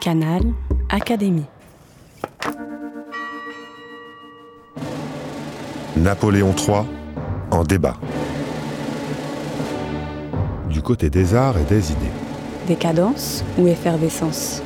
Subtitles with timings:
[0.00, 0.42] Canal
[0.90, 1.46] Académie.
[5.96, 6.84] Napoléon III
[7.50, 7.96] en débat.
[10.70, 12.12] Du côté des arts et des idées.
[12.68, 14.62] Décadence ou effervescence?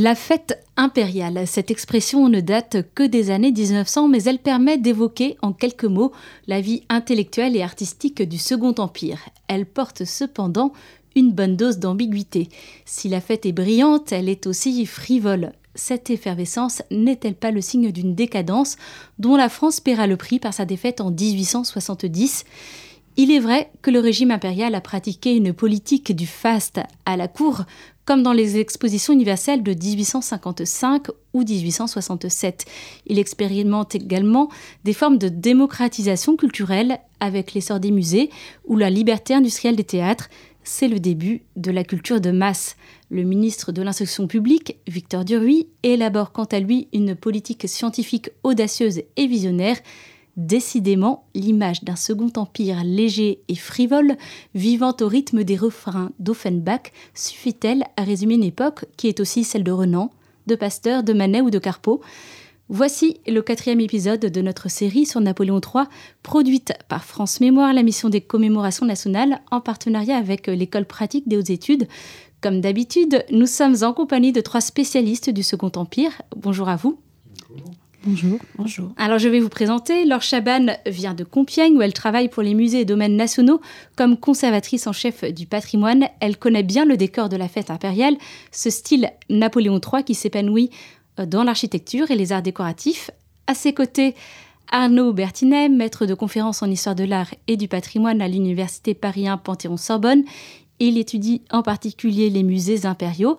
[0.00, 5.36] La fête impériale, cette expression ne date que des années 1900, mais elle permet d'évoquer
[5.42, 6.12] en quelques mots
[6.46, 9.18] la vie intellectuelle et artistique du Second Empire.
[9.48, 10.72] Elle porte cependant
[11.16, 12.48] une bonne dose d'ambiguïté.
[12.84, 15.50] Si la fête est brillante, elle est aussi frivole.
[15.74, 18.76] Cette effervescence n'est-elle pas le signe d'une décadence
[19.18, 22.44] dont la France paiera le prix par sa défaite en 1870
[23.18, 27.26] il est vrai que le régime impérial a pratiqué une politique du faste à la
[27.26, 27.64] cour,
[28.04, 32.64] comme dans les expositions universelles de 1855 ou 1867.
[33.08, 34.48] Il expérimente également
[34.84, 38.30] des formes de démocratisation culturelle avec l'essor des musées
[38.64, 40.30] ou la liberté industrielle des théâtres.
[40.62, 42.76] C'est le début de la culture de masse.
[43.10, 49.02] Le ministre de l'Instruction publique, Victor Duruy, élabore quant à lui une politique scientifique audacieuse
[49.16, 49.78] et visionnaire
[50.38, 54.16] Décidément, l'image d'un second empire léger et frivole,
[54.54, 59.64] vivant au rythme des refrains d'Offenbach, suffit-elle à résumer une époque qui est aussi celle
[59.64, 60.12] de Renan,
[60.46, 62.00] de Pasteur, de Manet ou de Carpeau?
[62.68, 65.86] Voici le quatrième épisode de notre série sur Napoléon III,
[66.22, 71.36] produite par France Mémoire, la mission des commémorations nationales, en partenariat avec l'école pratique des
[71.36, 71.88] hautes études.
[72.40, 76.12] Comme d'habitude, nous sommes en compagnie de trois spécialistes du Second Empire.
[76.36, 77.00] Bonjour à vous.
[77.50, 77.72] Bonjour.
[78.04, 78.38] Bonjour.
[78.96, 80.04] Alors je vais vous présenter.
[80.04, 83.60] Laure Chaban vient de Compiègne où elle travaille pour les musées et domaines nationaux
[83.96, 86.08] comme conservatrice en chef du patrimoine.
[86.20, 88.16] Elle connaît bien le décor de la fête impériale,
[88.52, 90.70] ce style Napoléon III qui s'épanouit
[91.18, 93.10] euh, dans l'architecture et les arts décoratifs.
[93.46, 94.14] À ses côtés,
[94.70, 99.26] Arnaud Bertinet, maître de conférences en histoire de l'art et du patrimoine à l'université Paris
[99.26, 100.24] 1 Panthéon-Sorbonne.
[100.78, 103.38] Il étudie en particulier les musées impériaux.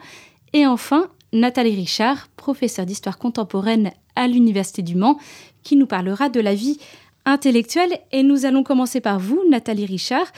[0.51, 5.19] Et enfin, Nathalie Richard, professeure d'histoire contemporaine à l'Université du Mans,
[5.63, 6.77] qui nous parlera de la vie
[7.25, 7.99] intellectuelle.
[8.11, 10.31] Et nous allons commencer par vous, Nathalie Richard.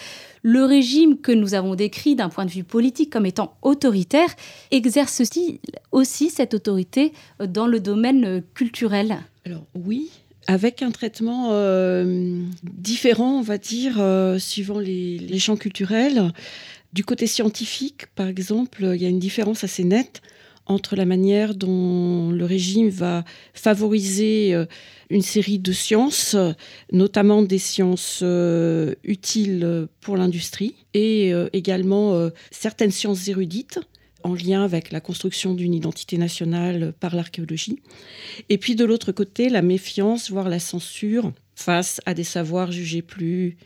[0.43, 4.29] Le régime que nous avons décrit d'un point de vue politique comme étant autoritaire
[4.71, 5.59] exerce-t-il
[5.91, 9.19] aussi cette autorité dans le domaine culturel?
[9.45, 10.09] Alors oui,
[10.47, 16.33] avec un traitement euh, différent, on va dire, euh, suivant les, les, champs culturels.
[16.93, 20.21] Du côté scientifique, par exemple, il y a une différence assez nette
[20.71, 23.23] entre la manière dont le régime va
[23.53, 24.65] favoriser euh,
[25.09, 26.35] une série de sciences,
[26.91, 33.79] notamment des sciences euh, utiles pour l'industrie, et euh, également certaines sciences érudites
[34.23, 37.79] en lien avec la construction d'une identité nationale par l'archéologie.
[38.49, 43.01] Et puis de l'autre côté, la méfiance, voire la censure face à des savoirs jugés
[43.01, 43.57] plus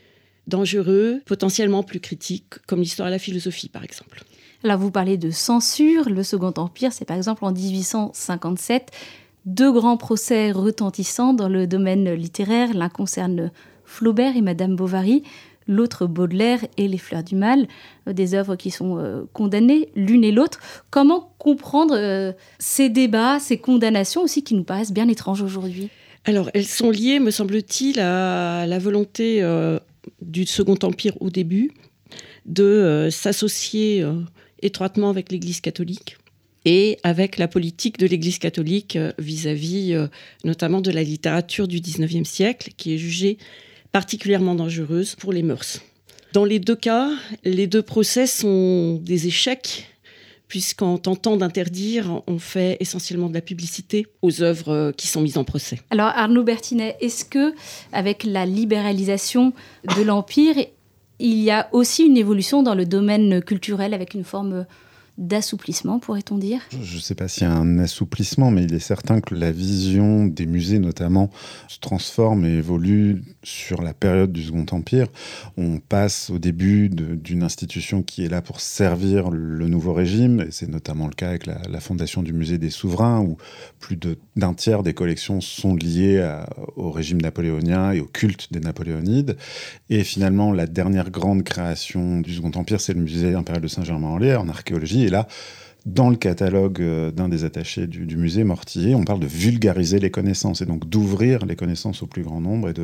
[0.46, 4.24] dangereux, potentiellement plus critiques, comme l'histoire et la philosophie par exemple.
[4.62, 6.08] Là, vous parlez de censure.
[6.08, 8.90] Le Second Empire, c'est par exemple en 1857
[9.46, 12.74] deux grands procès retentissants dans le domaine littéraire.
[12.74, 13.52] L'un concerne
[13.84, 15.22] Flaubert et Madame Bovary,
[15.68, 17.68] l'autre Baudelaire et Les Fleurs du Mal,
[18.08, 20.60] euh, des œuvres qui sont euh, condamnées l'une et l'autre.
[20.90, 25.90] Comment comprendre euh, ces débats, ces condamnations aussi qui nous paraissent bien étranges aujourd'hui?
[26.24, 29.48] Alors, elles sont liées, me semble-t-il, à la volonté
[30.20, 31.70] du Second Empire au début
[32.46, 34.04] de s'associer
[34.62, 36.16] étroitement avec l'Église catholique
[36.66, 40.08] et avec la politique de l'Église catholique euh, vis-à-vis euh,
[40.44, 43.38] notamment de la littérature du XIXe siècle, qui est jugée
[43.92, 45.80] particulièrement dangereuse pour les mœurs.
[46.32, 47.10] Dans les deux cas,
[47.44, 49.86] les deux procès sont des échecs,
[50.48, 55.38] puisqu'en tentant d'interdire, on fait essentiellement de la publicité aux œuvres euh, qui sont mises
[55.38, 55.80] en procès.
[55.90, 57.54] Alors Arnaud Bertinet, est-ce que
[57.92, 59.52] avec la libéralisation
[59.96, 60.56] de l'Empire,
[61.18, 64.66] il y a aussi une évolution dans le domaine culturel avec une forme
[65.18, 66.60] d'assouplissement, pourrait-on dire?
[66.70, 69.50] Je ne sais pas s'il y a un assouplissement, mais il est certain que la
[69.50, 71.30] vision des musées, notamment,
[71.68, 75.06] se transforme et évolue sur la période du Second Empire.
[75.56, 80.50] On passe au début d'une institution qui est là pour servir le nouveau régime, et
[80.50, 83.36] c'est notamment le cas avec la, fondation du musée des souverains, où
[83.78, 83.98] plus
[84.34, 86.26] d'un tiers des collections sont liées
[86.74, 89.36] au régime napoléonien et au culte des napoléonides.
[89.90, 94.36] Et finalement, la dernière grande création du Second Empire, c'est le musée impérial de Saint-Germain-en-Laye
[94.36, 95.28] en archéologie et là,
[95.86, 100.10] dans le catalogue euh, d'un des attachés du, musée Mortier, on parle de vulgariser les
[100.10, 102.74] connaissances et donc d'ouvrir les connaissances au plus grand nombre et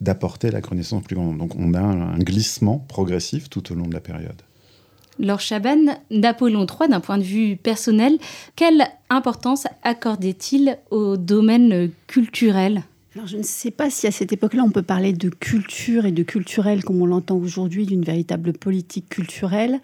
[0.00, 1.38] d'apporter la connaissance au plus grand nombre.
[1.38, 4.42] Donc on a un, glissement progressif tout au long de la période.
[5.20, 8.18] Laure Chaban, Napoléon III, d'un point de vue personnel,
[8.56, 12.82] quelle importance accordait-il au domaine culturel?
[13.16, 16.12] Alors, je ne sais pas si à cette époque-là, on peut parler de culture et
[16.12, 19.80] de culturel comme on l'entend aujourd'hui, d'une véritable politique culturelle.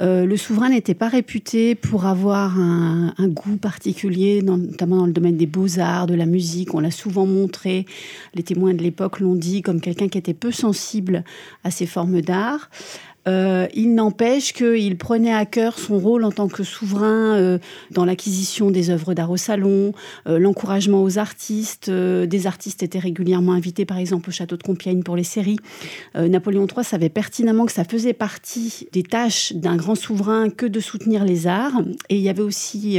[0.00, 5.36] Euh, le souverain n'était pas réputé pour avoir un, goût particulier, notamment dans le domaine
[5.36, 6.72] des beaux-arts, de la musique.
[6.72, 7.84] On l'a souvent montré,
[8.32, 11.24] les témoins de l'époque l'ont dit, comme quelqu'un qui était peu sensible
[11.64, 12.70] à ces formes d'art.
[13.28, 17.58] Euh, il n'empêche qu'il prenait à cœur son rôle en tant que souverain euh,
[17.90, 19.92] dans l'acquisition des œuvres d'art au salon,
[20.26, 21.90] euh, l'encouragement aux artistes.
[21.90, 25.58] des artistes étaient régulièrement invités, par exemple, au château de Compiègne pour les séries.
[26.14, 30.80] Napoléon III savait pertinemment que ça faisait partie des tâches d'un grand souverain que de
[30.80, 31.82] soutenir les arts.
[32.08, 32.98] Et il y avait aussi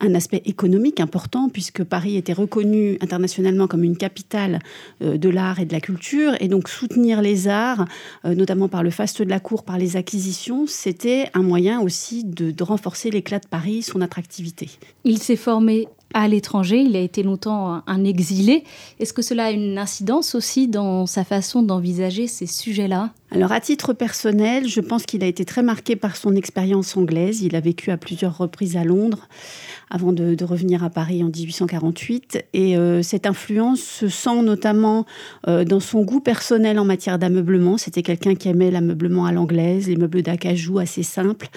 [0.00, 4.60] un aspect économique important, puisque Paris était reconnu internationalement comme une capitale
[5.00, 6.32] de l'art et de la culture.
[6.40, 7.86] Et donc soutenir les arts,
[8.24, 13.10] notamment par le faste de la par les acquisitions, c'était un moyen aussi de, renforcer
[13.10, 14.70] l'éclat de Paris, son attractivité.
[15.04, 18.64] Il s'est formé à l'étranger, il a été longtemps un exilé.
[18.98, 23.12] Est-ce que cela a une incidence aussi dans sa façon d'envisager ces sujets-là?
[23.32, 27.42] Alors à titre personnel, je pense qu'il a été très marqué par son expérience anglaise.
[27.42, 29.28] Il a vécu à plusieurs reprises à Londres
[29.88, 32.44] avant de, revenir à Paris en 1848.
[32.54, 35.04] Et euh, cette influence se sent notamment
[35.46, 37.76] euh, dans son goût personnel en matière d'ameublement.
[37.76, 41.48] C'était quelqu'un qui aimait l'ameublement à l'anglaise, les meubles d'acajou assez simples.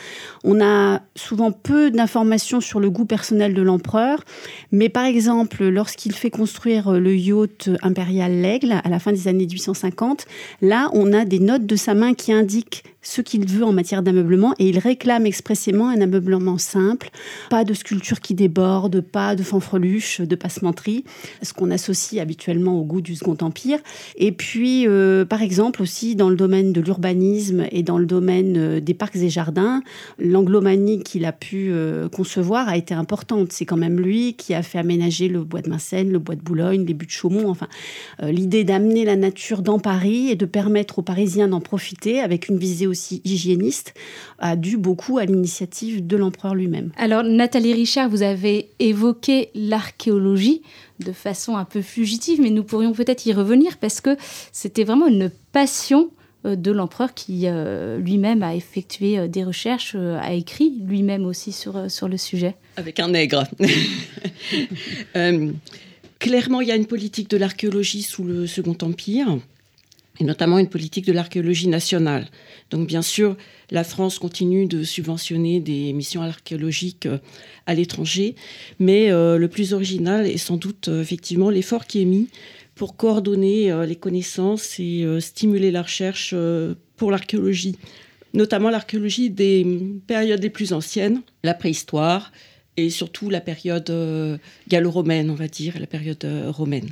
[0.43, 4.23] On a souvent peu d'informations sur le goût personnel de l'empereur,
[4.71, 9.45] mais par exemple, lorsqu'il fait construire le yacht impérial L'Aigle à la fin des années
[9.45, 10.25] 1850,
[10.61, 14.01] là, on a des notes de sa main qui indiquent ce qu'il veut en matière
[14.01, 17.09] d'ameublement et il réclame expressément un ameublement simple,
[17.49, 21.03] pas de sculpture qui déborde, pas de fanfreluche, de passementerie,
[21.41, 23.79] ce qu'on associe habituellement au goût du Second Empire.
[24.15, 28.55] Et puis, euh, par exemple, aussi dans le domaine de l'urbanisme et dans le domaine
[28.57, 29.81] euh, des parcs et jardins,
[30.17, 33.51] l'anglomanie qu'il a pu euh, concevoir a été importante.
[33.51, 36.41] C'est quand même lui qui a fait aménager le bois de Vincennes, le bois de
[36.41, 37.67] Boulogne, les buts de Chaumont, enfin,
[38.21, 42.57] l'idée d'amener la nature dans Paris et de permettre aux Parisiens d'en profiter avec une
[42.57, 43.93] visée aussi hygiéniste,
[44.39, 46.91] a dû beaucoup à l'initiative de l'empereur lui-même.
[46.97, 50.61] Alors Nathalie Richard, vous avez évoqué l'archéologie
[50.99, 54.15] de façon un peu fugitive, mais nous pourrions peut-être y revenir parce que
[54.51, 56.11] c'était vraiment une passion
[56.45, 61.51] euh, de l'empereur qui euh, lui-même a effectué euh, des recherches, a écrit lui-même aussi
[61.51, 62.55] sur, sur le sujet.
[62.77, 63.45] Avec un nègre.
[66.19, 69.37] clairement, il y a une politique de l'archéologie sous le Second Empire
[70.19, 72.27] et notamment une politique de l'archéologie nationale.
[72.69, 73.35] Donc bien sûr,
[73.71, 77.17] la France continue de subventionner des missions archéologiques euh,
[77.65, 78.35] à l'étranger,
[78.79, 82.27] mais euh, le plus original est sans doute euh, effectivement l'effort qui est mis
[82.75, 86.33] pour coordonner les connaissances et stimuler la recherche
[86.97, 87.75] pour l'archéologie,
[88.33, 89.63] notamment l'archéologie des
[90.07, 92.31] périodes les plus anciennes, la préhistoire,
[92.77, 94.37] et surtout la période euh,
[94.67, 96.89] gallo-romaine, on va dire, la période euh, romaine.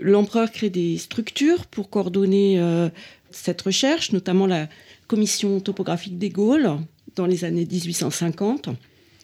[0.00, 2.88] L'empereur crée des structures pour coordonner euh,
[3.30, 4.68] cette recherche, notamment la
[5.06, 6.70] commission topographique des Gaules
[7.16, 8.70] dans les années 1850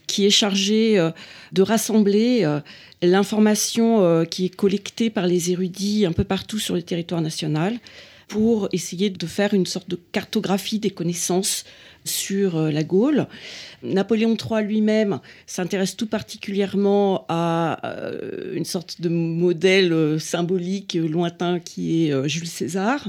[0.07, 0.99] qui est chargée
[1.53, 2.47] de rassembler
[3.01, 7.79] l'information qui est collectée par les érudits un peu partout sur le territoire national
[8.35, 11.65] pour essayer de faire une sorte de cartographie des connaissances
[12.05, 13.29] sur euh, la Gaule.
[13.85, 21.61] Napoléon III lui-même s'intéresse tout particulièrement à euh, une sorte de modèle euh, symbolique lointain
[21.61, 23.07] qui est Jules César.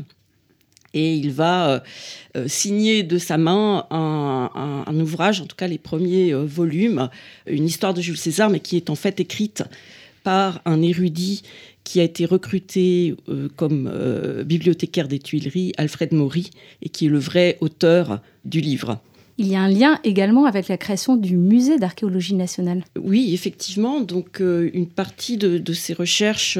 [0.94, 1.84] Et il va
[2.46, 7.10] signer de sa main un, ouvrage, en tout cas les premiers volumes,
[7.48, 9.64] une histoire de Jules César, mais qui est en fait écrite
[10.24, 11.44] par un érudit
[11.86, 16.50] qui a été recruté euh, comme euh, bibliothécaire des Tuileries, Alfred Maury,
[16.82, 19.00] et qui est le vrai auteur du livre.
[19.38, 22.84] Il y a un lien également avec la création du musée d'archéologie nationale.
[22.98, 24.00] Oui, effectivement.
[24.02, 26.58] Donc, euh, une partie de, ces recherches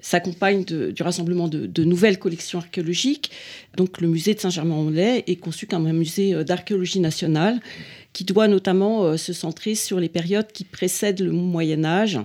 [0.00, 3.30] s'accompagne du rassemblement de, nouvelles collections archéologiques.
[3.76, 7.58] Donc, le musée de Saint-Germain-en-Laye est conçu comme un musée d'archéologie nationale
[8.12, 12.20] qui doit notamment se centrer sur les périodes qui précèdent le Moyen Âge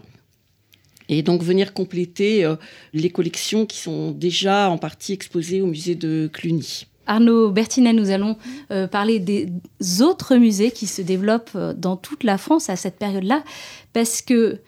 [1.10, 2.56] et donc venir compléter euh,
[2.94, 6.88] les collections qui sont déjà en partie exposées au musée de Cluny.
[7.08, 8.36] Arnaud Bertinet, nous allons
[8.72, 9.50] euh, parler des
[10.02, 13.44] autres musées qui se développent euh, dans toute la France à cette période-là,
[13.94, 14.60] parce que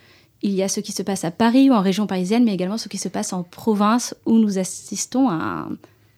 [0.43, 2.77] il y a ce qui se passe à Paris ou en région parisienne, mais également
[2.77, 5.69] ce qui se passe en province, où nous assistons à un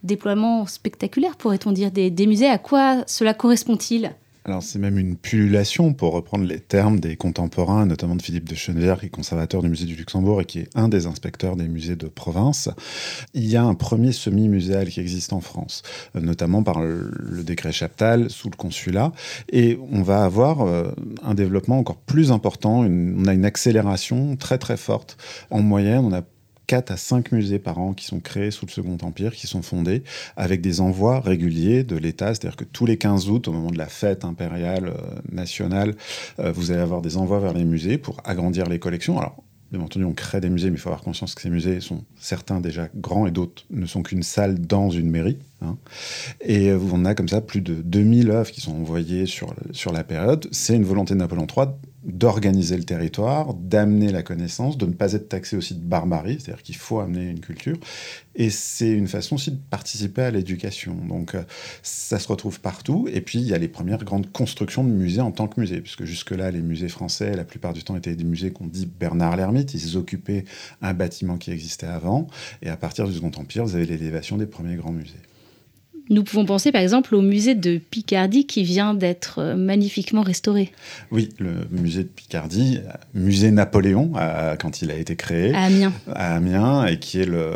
[0.02, 2.46] déploiement spectaculaire, pourrait-on dire, des musées.
[2.46, 4.14] À quoi cela correspond-il?
[4.44, 8.54] Alors c'est même une pullulation, pour reprendre les termes des contemporains, notamment de Philippe de
[8.54, 11.68] Chenevière, qui est conservateur du musée du Luxembourg et qui est un des inspecteurs des
[11.68, 12.70] musées de province.
[13.34, 15.82] Il y a un premier semi-muséal qui existe en France,
[16.16, 19.12] euh, notamment par le décret Chaptal sous le consulat.
[19.52, 20.90] Et on va avoir euh,
[21.22, 25.16] un développement encore plus important, on a une accélération très très forte.
[25.50, 26.22] En moyenne, on a
[26.70, 29.60] 4 à 5 musées par an qui sont créés sous le Second Empire, qui sont
[29.60, 30.04] fondés
[30.36, 32.28] avec des envois réguliers de l'État.
[32.28, 35.96] C'est-à-dire que tous les 15 août, au moment de la fête impériale euh, nationale,
[36.38, 39.18] euh, vous allez avoir des envois vers les musées pour agrandir les collections.
[39.18, 41.80] Alors, Bien entendu, on crée des musées, mais il faut avoir conscience que ces musées
[41.80, 45.38] sont certains déjà grands et d'autres ne sont qu'une salle dans une mairie.
[45.62, 45.76] Hein.
[46.40, 49.92] Et euh, on a comme ça plus de 2000 œuvres qui sont envoyées sur, sur
[49.92, 50.48] la période.
[50.50, 51.68] C'est une volonté de Napoléon III
[52.02, 56.62] d'organiser le territoire, d'amener la connaissance, de ne pas être taxé aussi de barbarie, c'est-à-dire
[56.62, 57.78] qu'il faut amener une culture.
[58.34, 60.94] Et c'est une façon aussi de participer à l'éducation.
[60.94, 61.42] Donc euh,
[61.82, 63.06] ça se retrouve partout.
[63.12, 65.80] Et puis il y a les premières grandes constructions de musées en tant que musée,
[65.80, 69.36] puisque jusque-là, les musées français, la plupart du temps, étaient des musées qu'on dit Bernard
[69.36, 69.74] l'Ermite.
[69.74, 70.44] Ils occupaient
[70.80, 72.28] un bâtiment qui existait avant.
[72.62, 75.16] Et à partir du Second Empire, vous avez l'élévation des premiers grands musées.
[76.10, 80.72] Nous pouvons penser par exemple au musée de Picardie qui vient d'être euh, magnifiquement restauré.
[81.12, 82.80] Oui, le musée de Picardie,
[83.14, 84.12] musée Napoléon
[84.58, 85.54] quand il a été créé.
[85.54, 85.92] À Amiens.
[86.12, 87.50] À Amiens, et qui est le,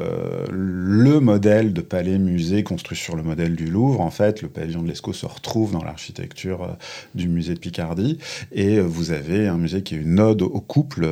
[0.53, 4.01] le modèle de palais-musée construit sur le modèle du Louvre.
[4.01, 6.73] En fait, le pavillon de l'Escaut se retrouve dans l'architecture euh,
[7.17, 8.19] du musée de Picardie.
[8.53, 11.09] Et euh, vous avez un musée qui est une ode au couple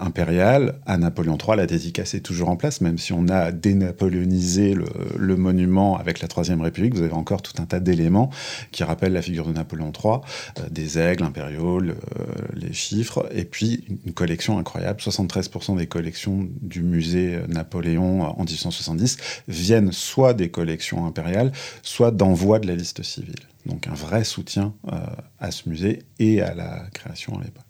[0.00, 1.56] impérial à Napoléon III.
[1.56, 4.86] La dédicace est toujours en place, même si on a dénapoléonisé le,
[5.16, 8.30] le monument avec la troisième République, vous avez encore tout un tas d'éléments
[8.72, 10.14] qui rappellent la figure de Napoléon III,
[10.58, 15.00] euh, des aigles impériaux, les chiffres, et puis une collection incroyable.
[15.00, 19.16] 73% des collections du musée Napoléon en 1870
[19.48, 21.52] viennent soit des collections impériales,
[21.82, 23.36] soit d'envois de la liste civile.
[23.66, 24.98] Donc un vrai soutien euh,
[25.38, 27.67] à ce musée et à la création à l'époque.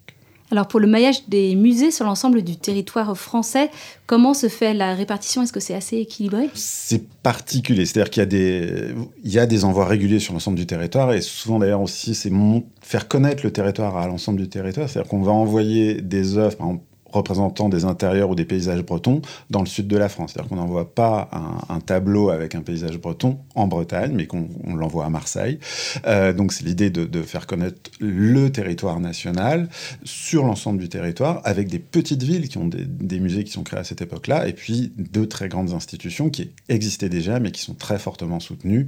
[0.51, 3.69] Alors pour le maillage des musées sur l'ensemble du territoire français,
[4.07, 5.43] comment se fait la répartition?
[5.43, 6.49] Est-ce que c'est assez équilibré?
[6.55, 10.65] C'est particulier, c'est-à-dire qu'il y a des, y a des envois réguliers sur l'ensemble du
[10.65, 12.31] territoire et souvent d'ailleurs aussi c'est
[12.81, 16.57] faire connaître le territoire à l'ensemble du territoire, c'est-à-dire qu'on va envoyer des œuvres,
[17.11, 20.31] représentant des intérieurs ou des paysages bretons dans le sud de la France.
[20.33, 21.29] C'est-à-dire qu'on n'envoie pas
[21.69, 25.59] un, tableau avec un paysage breton en Bretagne, mais qu'on l'envoie à Marseille.
[26.05, 29.69] Euh, donc c'est l'idée de, faire connaître le territoire national
[30.03, 33.63] sur l'ensemble du territoire, avec des petites villes qui ont des, des musées qui sont
[33.63, 37.61] créés à cette époque-là, et puis deux très grandes institutions qui existaient déjà, mais qui
[37.61, 38.87] sont très fortement soutenues.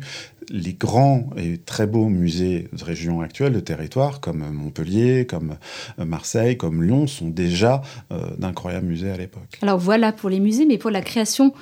[0.50, 5.56] Les grands et très beaux musées de région actuelle, de territoire, comme Montpellier, comme
[5.98, 9.60] Marseille, comme Lyon, sont déjà euh, d'incroyables musées à l'époque.
[9.62, 11.54] Alors voilà pour les musées, mais pour la création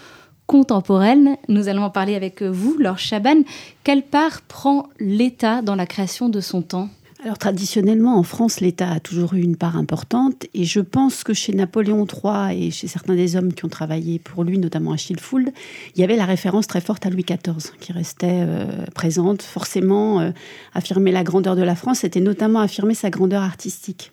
[0.47, 3.43] contemporaine, nous allons en parler avec vous, Laure Chaban.
[3.83, 6.89] Quelle part prend l'État dans la création de son temps?
[7.21, 11.33] Alors traditionnellement, en France, l'État a toujours eu une part importante et je pense que
[11.33, 15.19] chez Napoléon III et chez certains des hommes qui ont travaillé pour lui, notamment Achille
[15.19, 15.49] Fould,
[15.95, 19.41] il y avait la référence très forte à Louis XIV qui restait euh, présente.
[19.41, 20.31] Forcément, euh,
[20.73, 24.11] affirmer la grandeur de la France, c'était notamment affirmer sa grandeur artistique.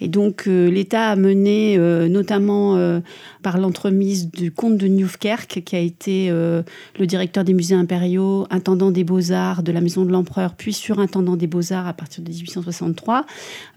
[0.00, 1.76] Et donc euh, l'État a mené,
[2.08, 2.78] notamment
[3.48, 8.90] par l'entremise du comte de Nieuwkerk, qui a été le directeur des musées impériaux, intendant
[8.90, 13.24] des beaux-arts de la maison de l'empereur, puis surintendant des beaux-arts à partir de 1863,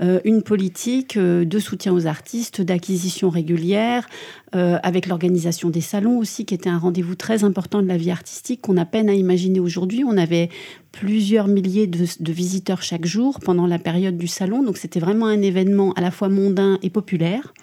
[0.02, 4.08] euh, une politique euh, de soutien aux artistes, d'acquisition régulière,
[4.56, 8.12] euh, avec l'organisation des salons aussi, qui était un rendez-vous très important de la vie
[8.12, 10.04] artistique qu'on a peine à imaginer aujourd'hui.
[10.06, 10.50] On avait
[10.92, 15.42] plusieurs milliers de, visiteurs chaque jour pendant la période du salon, donc c'était vraiment un
[15.42, 17.54] événement à la fois mondain et populaire.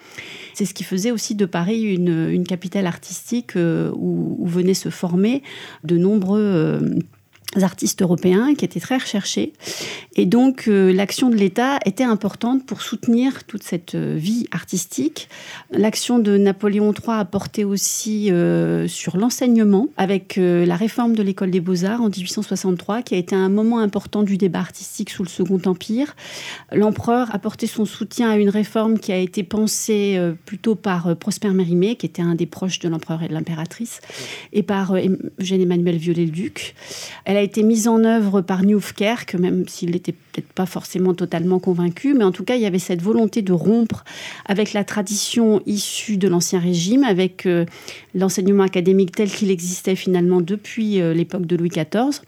[0.59, 5.45] C'est ce qui faisait aussi de Paris une, capitale artistique où, où, venaient se former
[5.85, 6.81] de nombreux
[7.62, 9.52] artistes européens qui étaient très recherchés.
[10.17, 15.28] Et donc euh, l'action de l'État était importante pour soutenir toute cette euh, vie artistique.
[15.71, 21.50] L'action de Napoléon III a porté aussi euh, sur l'enseignement avec la réforme de l'école
[21.50, 25.28] des beaux-arts en 1863 qui a été un moment important du débat artistique sous le
[25.28, 26.14] Second Empire.
[26.73, 31.50] L'empereur a porté son soutien à une réforme qui a été pensée plutôt par Prosper
[31.50, 34.00] Mérimée qui était un des proches de l'empereur et de l'impératrice
[34.52, 36.75] et par Eugène Emmanuel Viollet-le-Duc.
[37.25, 41.59] Elle a été mise en œuvre par Nieuwkerk, même s'il n'était peut-être pas forcément totalement
[41.59, 44.04] convaincu, mais en tout cas, il y avait cette volonté de rompre
[44.45, 47.64] avec la tradition issue de l'Ancien Régime, avec euh,
[48.14, 52.21] l'enseignement académique tel qu'il existait finalement depuis euh, l'époque de Louis XIV,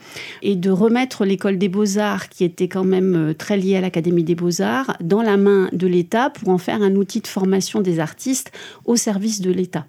[0.42, 4.24] et de remettre l'école des beaux-arts, qui était quand même euh, très liée à l'Académie
[4.24, 7.98] des beaux-arts, dans la main de l'État pour en faire un outil de formation des
[7.98, 8.52] artistes
[8.84, 9.86] au service de l'État.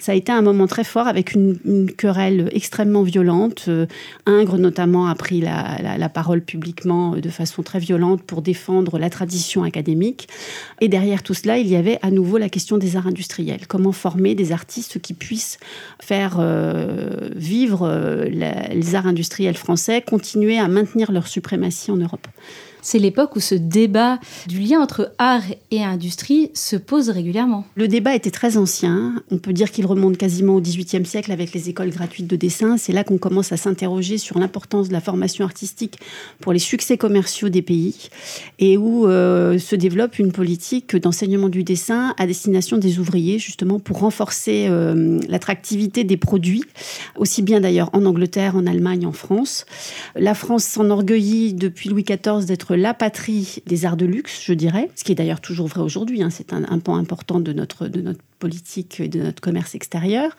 [0.00, 3.66] Ça a été un moment très fort avec une, querelle extrêmement violente.
[3.68, 3.86] Euh,
[4.26, 9.62] Ingres notamment a pris la, parole publiquement de façon très violente pour défendre la tradition
[9.62, 10.28] académique.
[10.80, 13.66] Et derrière tout cela, il y avait à nouveau la question des arts industriels.
[13.66, 15.58] Comment former des artistes qui puissent
[16.00, 22.26] faire euh, vivre euh, les arts industriels français, continuer à maintenir leur suprématie en Europe?
[22.84, 27.64] C'est l'époque où ce débat du lien entre art et industrie se pose régulièrement.
[27.76, 29.22] Le débat était très ancien.
[29.30, 32.76] On peut dire qu'il remonte quasiment au XVIIIe siècle avec les écoles gratuites de dessin.
[32.76, 35.98] C'est là qu'on commence à s'interroger sur l'importance de la formation artistique
[36.40, 38.10] pour les succès commerciaux des pays
[38.58, 43.78] et où euh, se développe une politique d'enseignement du dessin à destination des ouvriers, justement
[43.78, 46.64] pour renforcer euh, l'attractivité des produits,
[47.16, 49.64] aussi bien d'ailleurs en Angleterre, en Allemagne, en France.
[50.16, 54.90] La France s'enorgueillit depuis Louis XIV d'être la patrie des arts de luxe, je dirais,
[54.94, 56.22] ce qui est d'ailleurs toujours vrai aujourd'hui.
[56.22, 56.30] Hein.
[56.30, 60.36] c'est un, pan important de notre, de notre politique et de notre commerce extérieur.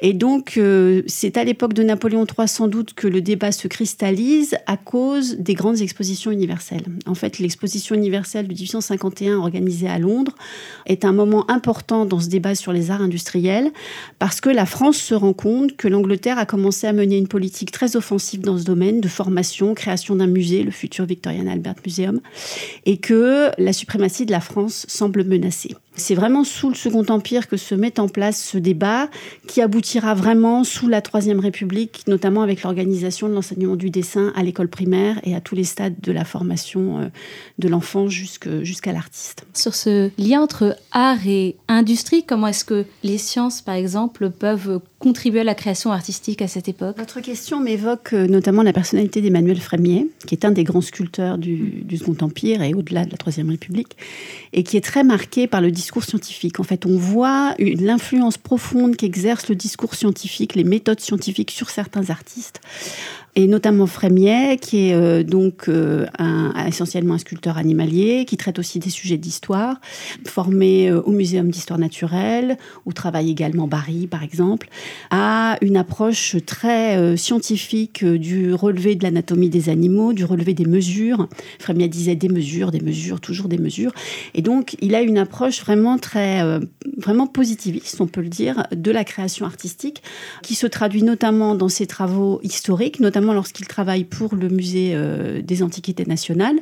[0.00, 3.66] Et donc, euh, c'est à l'époque de Napoléon III sans doute que le débat se
[3.66, 6.84] cristallise à cause des grandes expositions universelles.
[7.06, 10.34] En fait, l'exposition universelle de 1851 organisée à Londres
[10.86, 13.72] est un moment important dans ce débat sur les arts industriels
[14.20, 17.72] parce que la France se rend compte que l'Angleterre a commencé à mener une politique
[17.72, 21.74] très offensive dans ce domaine de formation, création d'un musée, le futur Victorian Albert
[22.86, 25.74] Et que la suprématie de la France semble menacée.
[25.98, 29.08] C'est vraiment sous le Second Empire que se met en place ce débat
[29.48, 34.44] qui aboutira vraiment sous la Troisième République, notamment avec l'organisation de l'enseignement du dessin à
[34.44, 37.08] l'école primaire et à tous les stades de la formation euh,
[37.58, 39.44] de l'enfant jusqu'à l'artiste.
[39.54, 44.80] Sur ce lien entre art et industrie, comment est-ce que les sciences, par exemple, peuvent
[45.00, 46.96] contribuer à la création artistique à cette époque?
[46.98, 51.38] Votre question m'évoque euh, notamment la personnalité d'Emmanuel Frémier, qui est un des grands sculpteurs
[51.38, 53.96] du, du Second Empire et au-delà de la Troisième République,
[54.52, 56.60] et qui est très marqué par le discours scientifique.
[56.60, 62.10] En fait, on voit l'influence profonde qu'exerce le discours scientifique, les méthodes scientifiques sur certains
[62.10, 62.60] artistes
[63.38, 66.06] et notamment Frémier, qui est euh, donc euh,
[66.66, 69.80] essentiellement un sculpteur animalier, qui traite aussi des sujets d'histoire,
[70.26, 74.68] formé euh, au Muséum d'histoire naturelle, où travaille également Barry, par exemple,
[75.12, 81.28] a une approche très scientifique du relevé de l'anatomie des animaux, du relevé des mesures.
[81.60, 83.92] Frémier disait des mesures, des mesures, toujours des mesures.
[84.34, 86.42] Et donc, il a une approche vraiment très,
[86.96, 90.02] vraiment positiviste, on peut le dire, de la création artistique,
[90.42, 95.42] qui se traduit notamment dans ses travaux historiques, notamment lorsqu'il travaille pour le musée euh,
[95.42, 96.56] des Antiquités nationales.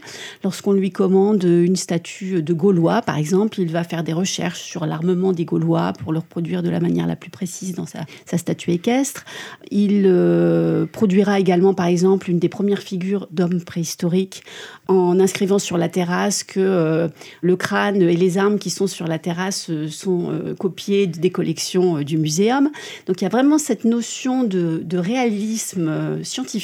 [0.44, 4.86] Lorsqu'on lui commande une statue de Gaulois, par exemple, il va faire des recherches sur
[4.86, 8.04] l'armement des Gaulois pour le reproduire de la manière la plus précise dans sa,
[8.36, 9.24] statue équestre.
[9.70, 14.42] Il euh, produira également, par exemple, une des premières figures d'hommes préhistoriques
[14.88, 17.08] en inscrivant sur la terrasse que euh,
[17.40, 22.18] le crâne et les armes qui sont sur la terrasse sont copiés des collections du
[22.18, 22.70] muséum.
[23.06, 26.55] Donc il y a vraiment cette notion de, de réalisme scientifique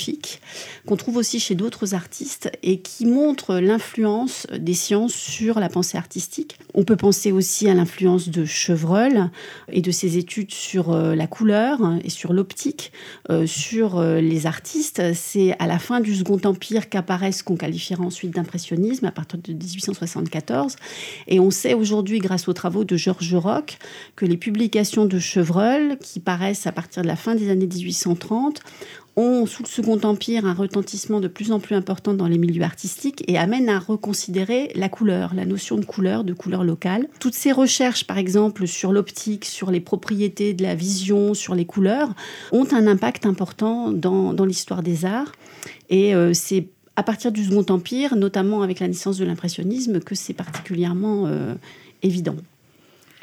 [0.86, 5.98] qu'on trouve aussi chez d'autres artistes et qui montre l'influence des sciences sur la pensée
[5.98, 6.58] artistique.
[6.74, 9.30] On peut penser aussi à l'influence de Chevreul
[9.70, 12.92] et de ses études sur euh, la couleur et sur l'optique,
[13.30, 15.02] euh, sur euh, les artistes.
[15.14, 19.38] C'est à la fin du Second Empire qu'apparaît ce qu'on qualifiera ensuite d'impressionnisme à partir
[19.38, 20.76] de 1874.
[21.28, 23.78] Et on sait aujourd'hui, grâce aux travaux de Georges Roch,
[24.16, 28.60] que les publications de Chevreul, qui paraissent à partir de la fin des années 1830,
[29.16, 32.62] ont, sous le Second Empire, un retentissement de plus en plus important dans les milieux
[32.62, 37.08] artistiques et amènent à reconsidérer la couleur, la notion de couleur, de couleur locale.
[37.20, 41.66] Toutes ces recherches, par exemple, sur l'optique, sur les propriétés de la vision, sur les
[41.66, 42.14] couleurs,
[42.52, 45.32] ont un impact important dans, l'histoire des arts.
[45.88, 50.14] Et euh, c'est à partir du Second Empire, notamment avec la naissance de l'impressionnisme, que
[50.14, 51.54] c'est particulièrement euh,
[52.02, 52.36] évident.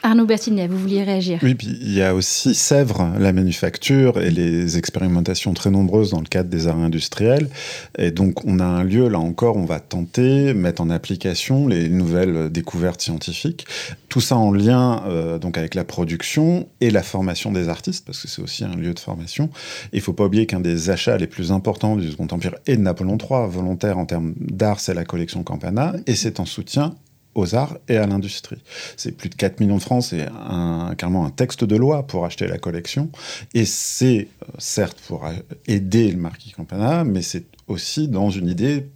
[0.02, 4.78] Arnaud Bertinet, vous vouliez réagir Oui, il y a aussi Sèvres, la manufacture et les
[4.78, 7.50] expérimentations très nombreuses dans le cadre des arts industriels.
[7.98, 11.90] Et donc, on a un lieu, là encore, on va tenter, mettre en application les
[11.90, 13.66] nouvelles découvertes scientifiques.
[14.08, 18.22] Tout ça en lien euh, donc avec la production et la formation des artistes, parce
[18.22, 19.50] que c'est aussi un lieu de formation.
[19.92, 22.78] Il ne faut pas oublier qu'un des achats les plus importants du Second Empire et
[22.78, 26.96] de Napoléon III, volontaire en termes d'art, c'est la collection Campana, et c'est en soutien
[27.36, 28.62] aux arts et à l'industrie.
[28.98, 32.26] C'est plus de 4 millions de francs, c'est un, carrément un texte de loi pour
[32.26, 33.10] acheter la collection.
[33.54, 35.26] Et c'est euh, certes pour
[35.68, 38.90] aider le marquis Campana, mais c'est aussi dans une idée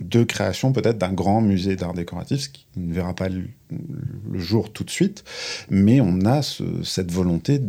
[0.00, 3.48] de création peut-être d'un grand musée d'art décoratif, ce qui ne verra pas le,
[4.34, 5.24] jour tout de suite,
[5.70, 7.60] mais on a cette volonté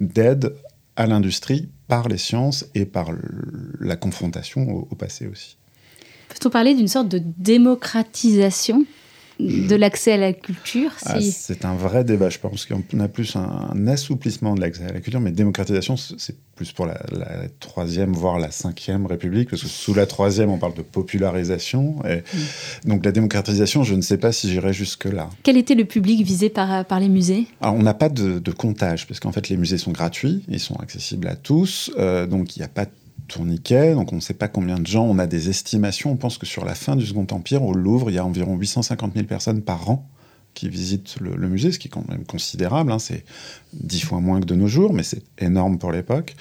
[0.00, 0.54] d'aide
[0.96, 3.10] à l'industrie par les sciences et par
[3.80, 5.56] la confrontation au, au passé aussi.
[6.28, 8.84] Peut-on parler d'une sorte de démocratisation?
[9.38, 12.30] De l'accès à la culture ah, C'est un vrai débat.
[12.30, 16.36] Je pense qu'on a plus un, assouplissement de l'accès à la culture, mais démocratisation, c'est
[16.54, 16.98] plus pour la,
[17.60, 22.02] troisième, voire la cinquième République, parce que sous la troisième, on parle de popularisation.
[22.06, 22.88] Et mm.
[22.88, 25.28] Donc la démocratisation, je ne sais pas si j'irai jusque-là.
[25.42, 27.46] Quel était le public visé par, par les musées?
[27.60, 30.76] Alors, On n'a pas de, comptage, parce qu'en fait, les musées sont gratuits, ils sont
[30.76, 32.90] accessibles à tous, euh, donc il n'y a pas de
[33.26, 36.38] tourniquet, donc on ne sait pas combien de gens, on a des estimations, on pense
[36.38, 39.26] que sur la fin du Second Empire, au Louvre, il y a environ 850 000
[39.26, 40.08] personnes par an
[40.56, 42.90] qui visitent le, musée, ce qui est quand même considérable.
[42.90, 42.98] Hein.
[42.98, 43.24] c'est
[43.74, 46.34] dix fois moins que de nos jours, mais c'est énorme pour l'époque,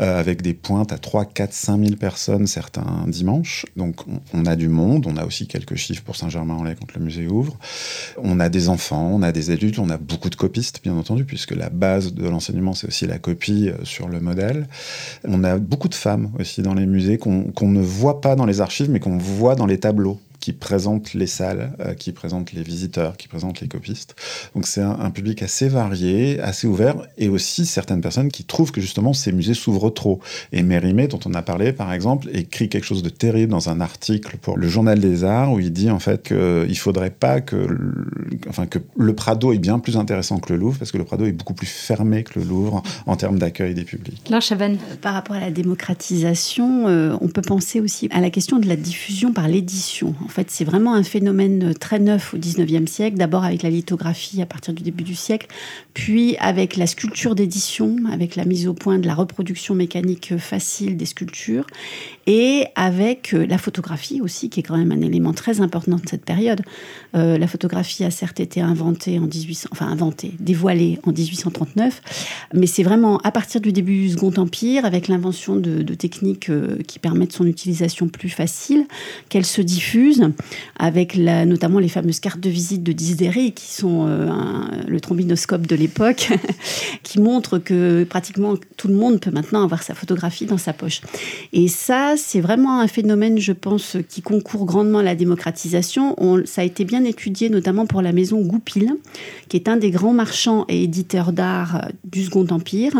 [0.00, 3.64] euh, avec des pointes à 3, 4, 5 000 personnes certains dimanches.
[3.76, 4.02] Donc
[4.34, 7.56] on, a du monde, on a aussi quelques chiffres pour Saint-Germain-en-Laye quand le musée ouvre.
[8.18, 11.24] On a des enfants, on a des adultes, on a beaucoup de copistes, bien entendu,
[11.24, 14.68] puisque la base de l'enseignement, c'est aussi la copie euh, sur le modèle.
[15.26, 18.60] On a beaucoup de femmes aussi dans les musées qu'on ne voit pas dans les
[18.60, 22.62] archives, mais qu'on voit dans les tableaux qui présente les salles, euh, qui présente les
[22.62, 24.14] visiteurs, qui présente les copistes.
[24.54, 28.82] Donc c'est un, public assez varié, assez ouvert, et aussi certaines personnes qui trouvent que
[28.82, 30.20] justement ces musées s'ouvrent trop.
[30.52, 33.80] Et Mérimée, dont on a parlé par exemple, écrit quelque chose de terrible dans un
[33.80, 37.56] article pour le Journal des Arts, où il dit en fait qu'il faudrait pas que,
[37.56, 38.06] le,
[38.46, 41.24] enfin, que le Prado est bien plus intéressant que le Louvre, parce que le Prado
[41.24, 44.28] est beaucoup plus fermé que le Louvre en termes d'accueil des publics.
[44.28, 44.76] Là, Chavannes.
[45.00, 48.76] Par rapport à la démocratisation, euh, on peut penser aussi à la question de la
[48.76, 50.14] diffusion par l'édition.
[50.22, 54.42] En fait, c'est vraiment un phénomène très neuf au XIXe siècle, d'abord avec la lithographie
[54.42, 55.46] à partir du début du siècle,
[55.94, 60.96] puis avec la sculpture d'édition, avec la mise au point de la reproduction mécanique facile
[60.96, 61.66] des sculptures,
[62.26, 66.08] et avec euh, la photographie aussi, qui est quand même un élément très important de
[66.08, 66.62] cette période.
[67.14, 72.02] Euh, la photographie a certes été inventée en 1800, enfin inventée, dévoilée en 1839,
[72.54, 76.78] mais c'est vraiment à partir du début du Second Empire, avec l'invention de, techniques euh,
[76.88, 78.86] qui permettent son utilisation plus facile,
[79.28, 80.23] qu'elle se diffuse,
[80.78, 84.06] avec notamment les fameuses cartes de visite de Disdéry, qui sont
[84.86, 86.28] le trombinoscope de l'époque,
[87.02, 91.00] qui montrent que pratiquement tout le monde peut maintenant avoir sa photographie dans sa poche.
[91.52, 96.16] Et ça, c'est vraiment un phénomène, je pense, qui concourt grandement à la démocratisation.
[96.44, 98.94] ça a été bien étudié, notamment pour la maison Goupil,
[99.48, 102.92] qui est un des grands marchands et éditeurs d'art euh, du Second Empire,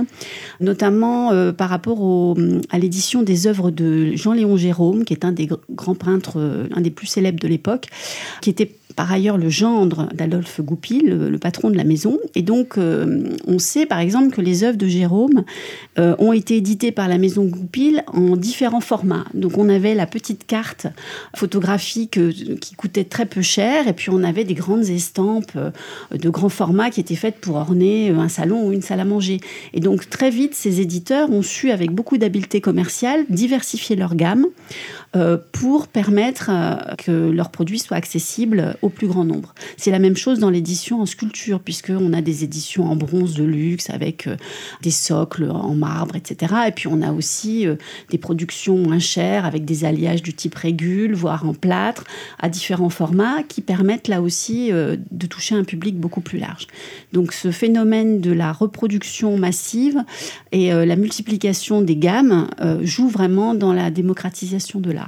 [0.61, 2.37] notamment euh, par rapport
[2.71, 6.81] à l'édition des œuvres de Jean-Léon Jérôme, qui est un des grands peintres, euh, un
[6.81, 7.87] des plus célèbres de l'époque,
[8.41, 12.19] qui était par ailleurs le gendre d'Adolphe Goupil, le, patron de la maison.
[12.35, 15.45] Et donc, euh, on sait par exemple que les œuvres de Jérôme
[15.99, 19.25] euh, ont été éditées par la maison Goupil en différents formats.
[19.35, 20.87] Donc, on avait la petite carte
[21.35, 25.59] photographique euh, qui coûtait très peu cher, et puis on avait des grandes estampes
[26.13, 29.41] de grands formats qui étaient faites pour orner un salon ou une salle à manger.
[29.73, 34.47] Et donc, très vite, ces éditeurs ont su, avec beaucoup d'habileté commerciale, diversifier leur gamme
[35.53, 36.51] pour permettre
[36.99, 39.55] que leurs produits soient accessibles au plus grand nombre.
[39.77, 43.45] C'est la même chose dans l'édition en sculpture, puisqu'on a des éditions en bronze de
[43.45, 44.37] luxe avec euh,
[44.83, 46.55] des socles en marbre, etc.
[46.69, 47.77] Et puis on a aussi euh,
[48.11, 52.05] des productions moins chères avec des alliages du type régule, voire en plâtre,
[52.39, 56.67] à différents formats qui permettent là aussi euh, de toucher un public beaucoup plus large.
[57.13, 60.03] Donc ce phénomène de la reproduction massive
[60.53, 62.49] et la multiplication des gammes
[62.83, 65.04] joue vraiment dans la démocratisation de l'art.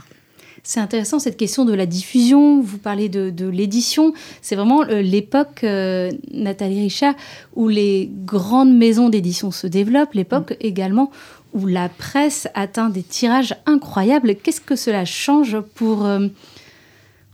[0.67, 2.61] C'est intéressant cette question de la diffusion.
[2.61, 4.13] Vous parlez de, l'édition.
[4.43, 7.15] C'est vraiment euh, l'époque, euh, Nathalie Richard,
[7.55, 10.67] où les grandes maisons d'édition se développent, l'époque mm.
[10.67, 11.13] également
[11.55, 14.35] où la presse atteint des tirages incroyables.
[14.35, 16.27] Qu'est-ce que cela change pour, euh,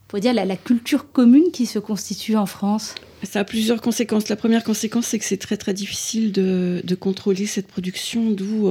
[0.09, 2.95] pour dire la, culture commune qui se constitue en France?
[3.23, 4.29] Ça a plusieurs conséquences.
[4.29, 8.69] La première conséquence, c'est que c'est très très difficile de, contrôler cette production, d'où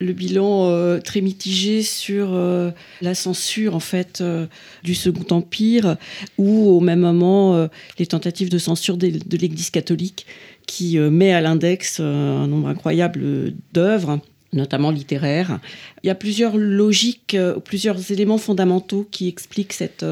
[0.00, 2.70] le bilan euh, très mitigé sur euh,
[3.02, 4.46] la censure en fait euh,
[4.82, 5.96] du Second Empire
[6.38, 10.26] ou au même moment les tentatives de censure de, de l'Église catholique
[10.66, 14.20] qui met à l'index un nombre incroyable d'œuvres
[14.52, 15.60] notamment littéraires.
[16.02, 20.04] Il y a plusieurs logiques, plusieurs éléments fondamentaux qui expliquent cette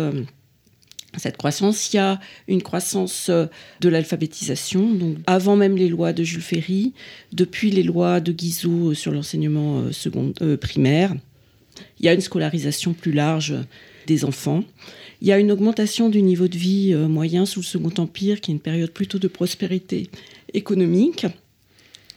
[1.17, 1.93] cette croissance.
[1.93, 3.47] Il y a une croissance euh,
[3.81, 6.93] de l'alphabétisation, donc avant même les lois de Jules Ferry,
[7.33, 9.85] depuis les lois de Guizot euh, sur l'enseignement
[10.43, 11.15] euh, primaire.
[12.01, 13.55] Il y a une scolarisation plus large
[14.07, 14.65] des enfants.
[15.21, 18.51] Il y a une augmentation du niveau de vie moyen sous le Second Empire, qui
[18.51, 20.09] est une période plutôt de prospérité
[20.55, 21.27] économique.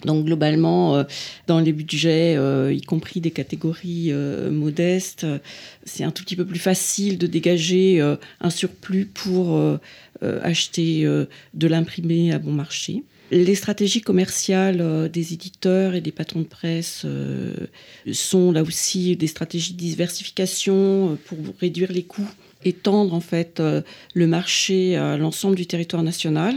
[0.05, 1.03] Donc globalement, euh,
[1.47, 5.25] dans les budgets, euh, y compris des catégories euh, modestes,
[5.85, 8.01] c'est un tout petit peu plus facile de dégager
[8.41, 9.59] un surplus pour
[10.21, 11.03] acheter
[11.53, 13.03] de l'imprimé à bon marché.
[13.31, 17.05] Les stratégies commerciales des éditeurs et des patrons de presse
[18.11, 22.29] sont là aussi des stratégies de diversification pour réduire les coûts
[22.63, 23.61] étendre en fait
[24.13, 26.55] le marché à l'ensemble du territoire national.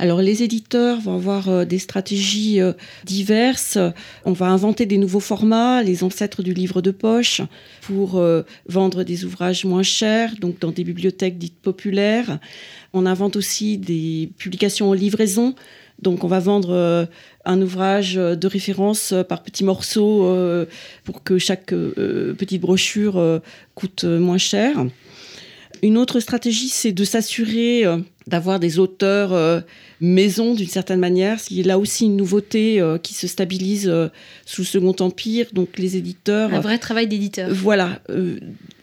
[0.00, 2.72] Alors les éditeurs vont avoir euh, des stratégies euh,
[3.04, 3.78] diverses.
[4.24, 7.40] On va inventer des nouveaux formats, les ancêtres du livre de poche,
[7.82, 12.38] pour euh, vendre des ouvrages moins chers, donc dans des bibliothèques dites populaires.
[12.92, 15.54] On invente aussi des publications en livraison.
[16.00, 17.08] Donc on va vendre
[17.44, 20.32] un ouvrage de référence par petits morceaux
[21.02, 23.40] pour que chaque petite brochure
[23.74, 24.86] coûte moins cher.
[25.82, 27.84] Une autre stratégie, c'est de s'assurer
[28.28, 29.60] d'avoir des auteurs euh,
[30.00, 31.40] maison d'une certaine manière.
[31.50, 34.08] Il y a là aussi une nouveauté euh, qui se stabilise euh,
[34.44, 35.46] sous le Second Empire.
[35.52, 36.52] Donc les éditeurs...
[36.52, 37.48] Un vrai travail d'éditeur.
[37.52, 38.00] voilà,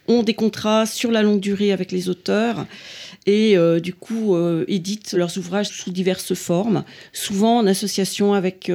[0.07, 2.65] ont des contrats sur la longue durée avec les auteurs
[3.27, 8.71] et du coup éditent leurs ouvrages sous diverses formes, souvent en association avec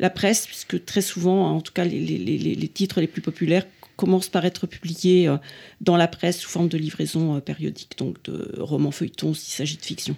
[0.00, 3.64] la presse, puisque très souvent, en tout cas les, les titres les plus populaires
[3.96, 5.36] commencent par être publiés euh,
[5.80, 9.76] dans la presse sous forme de livraison euh, périodique, donc de romans feuilletons s'il s'agit
[9.76, 10.16] de fiction.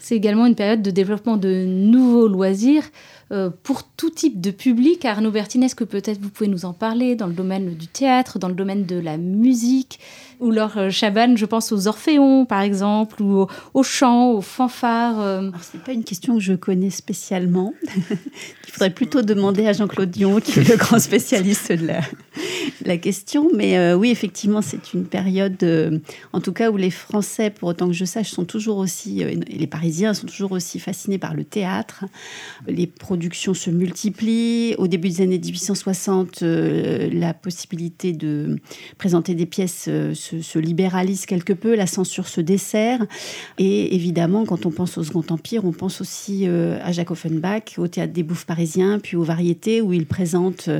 [0.00, 2.84] C'est également une période de développement de nouveaux loisirs
[3.32, 5.04] euh, pour tout type de public.
[5.04, 8.38] Arnaud Bertine, est-ce que peut-être vous pouvez nous en parler dans le domaine du théâtre,
[8.38, 9.98] dans le domaine de la musique
[10.38, 15.42] Ou Laure Chaban, je pense aux orphéons par exemple, ou aux, chants, aux fanfares.
[15.60, 17.74] Ce n'est pas une question que je connais spécialement.
[18.10, 22.00] Il faudrait plutôt demander à Jean-Claude Dion, qui est le grand spécialiste de la,
[22.84, 23.48] la question.
[23.54, 25.98] Mais euh, oui, effectivement, c'est une période, euh,
[26.32, 29.30] en tout cas, où les Français, pour autant que je sache, sont toujours aussi, euh,
[29.46, 32.04] et les Parisiens sont toujours aussi fascinés par le théâtre.
[32.66, 34.74] Les productions se multiplient.
[34.78, 38.58] Au début des années 1860, la possibilité de
[38.98, 43.04] présenter des pièces se, se, libéralise quelque peu, la censure se dessert.
[43.58, 47.88] Et évidemment, quand on pense au Second Empire, on pense aussi à Jacques Offenbach, au
[47.88, 50.70] Théâtre des Bouffes parisiens, puis aux variétés, où il présente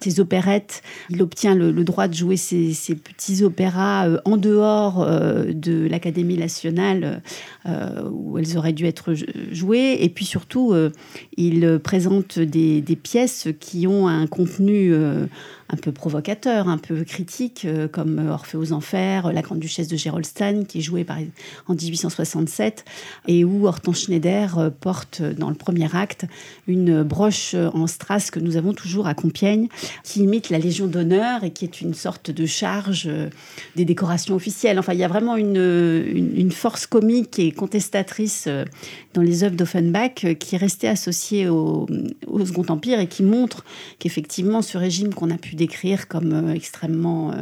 [0.00, 0.82] ses opérettes.
[1.10, 6.36] Il obtient le, droit de jouer ces, petits opéras euh, en dehors euh, de l'Académie
[6.36, 7.22] nationale
[7.66, 9.14] euh, où auraient dû être
[9.50, 9.98] jouées.
[10.00, 10.74] Et puis surtout,
[11.36, 14.92] il présente des, des, pièces qui ont un contenu
[15.68, 19.96] un peu provocateur, un peu critique, euh, comme Orphée aux Enfers, La Grande Duchesse de
[19.96, 21.18] Gerolstein, qui est jouée par,
[21.66, 22.84] en 1867,
[23.26, 26.26] et où Hortense Schneider euh, porte dans le premier acte
[26.68, 29.68] une broche en strass que nous avons toujours à Compiègne,
[30.04, 33.28] qui imite la Légion d'honneur et qui est une sorte de charge euh,
[33.74, 34.78] des décorations officielles.
[34.78, 38.48] Enfin, il y a vraiment une, force comique et contestatrice
[39.14, 41.86] dans les œuvres d'Offenbach qui est restée associée au
[42.44, 43.64] Second Empire et qui montre
[43.98, 47.36] qu'effectivement, ce régime qu'on a pu décrire comme euh, extrêmement, euh,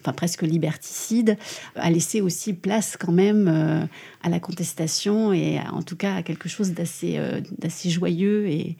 [0.00, 1.38] enfin presque liberticide,
[1.76, 3.84] a laissé aussi place quand même euh,
[4.22, 7.18] à la contestation et en tout cas à quelque chose d'assez
[7.58, 8.76] d'assez joyeux et,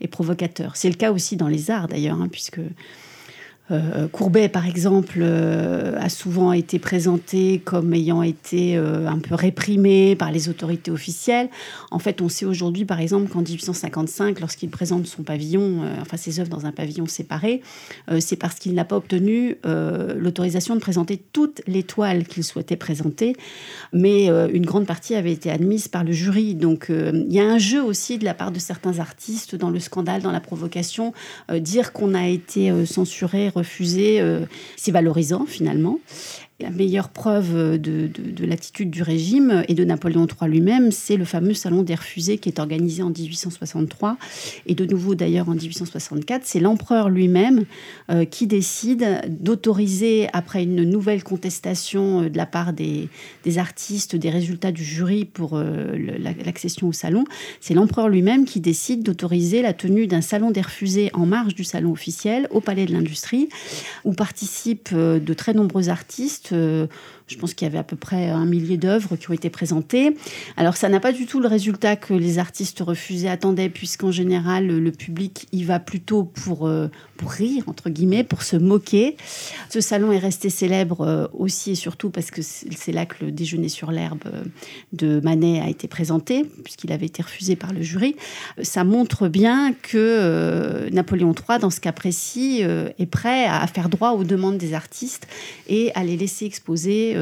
[0.00, 0.76] et provocateur.
[0.76, 2.60] C'est le cas aussi dans les arts d'ailleurs, hein, puisque
[3.70, 9.34] euh, Courbet, par exemple, euh, a souvent été présenté comme ayant été euh, un peu
[9.34, 11.48] réprimé par les autorités officielles.
[11.90, 16.40] En fait, on sait aujourd'hui, par exemple, qu'en 1855, lorsqu'il présente son pavillon, enfin ses
[16.40, 17.62] œuvres dans un pavillon séparé,
[18.20, 23.36] c'est parce qu'il n'a pas obtenu l'autorisation de présenter toutes les toiles qu'il souhaitait présenter,
[23.92, 26.54] mais une grande partie avait été admise par le jury.
[26.54, 29.80] Donc, il y a un jeu aussi de la part de certains artistes dans le
[29.80, 31.12] scandale, dans la provocation,
[31.52, 34.40] dire qu'on a été censuré refusé, euh,
[34.76, 35.98] c'est valorisant finalement.
[36.62, 38.08] La meilleure preuve de,
[38.46, 42.48] l'attitude du régime et de Napoléon III lui-même, c'est le fameux Salon des refusés qui
[42.48, 44.16] est organisé en 1863
[44.66, 46.42] et de nouveau d'ailleurs en 1864.
[46.44, 47.64] C'est l'empereur lui-même
[48.10, 53.08] euh, qui décide d'autoriser, après une nouvelle contestation euh, de la part des,
[53.56, 55.96] artistes, des résultats du jury pour euh,
[56.44, 57.24] l'accession au salon,
[57.60, 61.64] c'est l'empereur lui-même qui décide d'autoriser la tenue d'un salon des refusés en marge du
[61.64, 63.48] salon officiel au Palais de l'Industrie,
[64.04, 66.86] où participent de très nombreux artistes euh,
[67.32, 70.14] je pense qu'il y avait à peu près un millier d'œuvres qui ont été présentées.
[70.56, 74.66] Alors ça n'a pas du tout le résultat que les artistes refusaient attendaient, puisqu'en général
[74.66, 79.16] le public y va plutôt pour, euh, pour rire, entre guillemets, pour se moquer.
[79.70, 83.32] Ce salon est resté célèbre euh, aussi et surtout parce que c'est là que le
[83.32, 84.24] déjeuner sur l'herbe
[84.92, 88.14] de Manet a été présenté, puisqu'il avait été refusé par le jury.
[88.62, 94.10] Ça montre bien que Napoléon III, dans ce cas précis, est prêt à faire droit
[94.10, 95.26] aux demandes des artistes
[95.68, 97.21] et à les laisser exposer euh,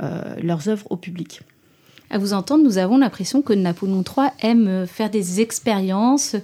[0.00, 1.42] leurs œuvres au public.
[2.10, 6.36] À vous entendre, nous avons l'impression que Napoléon III aime faire des expériences,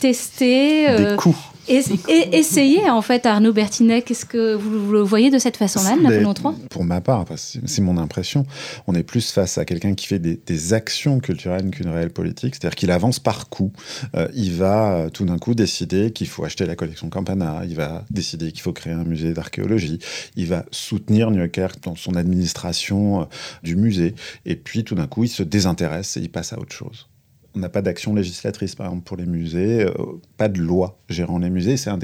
[0.00, 0.94] tester.
[0.96, 1.38] Des coups.
[1.70, 4.02] Essayez en fait, Arnaud Bertinet.
[4.02, 7.96] Qu'est-ce que vous, le voyez de cette façon-là, Napoléon III Pour ma part, c'est mon
[7.96, 8.46] impression,
[8.86, 12.54] on est plus face à quelqu'un qui fait des, actions culturelles qu'une réelle politique.
[12.54, 13.72] C'est-à-dire qu'il avance par coup.
[14.14, 17.62] Euh, il va euh, tout d'un coup décider qu'il faut acheter la collection Campana.
[17.66, 19.98] Il va décider qu'il faut créer un musée d'archéologie.
[20.36, 23.24] Il va soutenir Nieuwkerk dans son administration euh,
[23.62, 24.14] du musée.
[24.44, 27.09] Et puis tout d'un coup, il se désintéresse et il passe à autre chose.
[27.54, 29.92] On n'a pas d'action législatrice, par exemple, pour les musées, euh,
[30.36, 31.76] pas de loi gérant les musées.
[31.76, 31.98] C'est un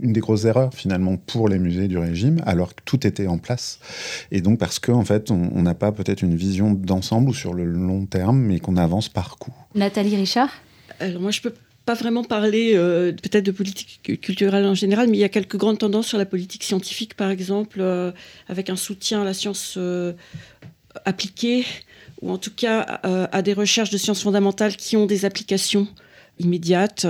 [0.00, 3.38] une des grosses erreurs, finalement, pour les musées du régime, alors que tout était en
[3.38, 3.80] place.
[4.30, 7.54] Et donc, parce qu'en en fait, on n'a pas peut-être une vision d'ensemble ou sur
[7.54, 9.52] le long terme, mais qu'on avance par coup.
[9.74, 10.50] Nathalie Richard?
[11.00, 11.54] Alors, moi, je peux
[11.86, 15.56] pas vraiment parler euh, peut-être de politique culturelle en général, mais il y a quelques
[15.56, 18.12] grandes tendances sur la politique scientifique, par exemple, euh,
[18.48, 19.78] avec un soutien à la science
[21.04, 21.64] appliquée
[22.22, 25.88] ou en tout cas euh, à des recherches de sciences fondamentales qui ont des applications
[26.38, 27.06] immédiates.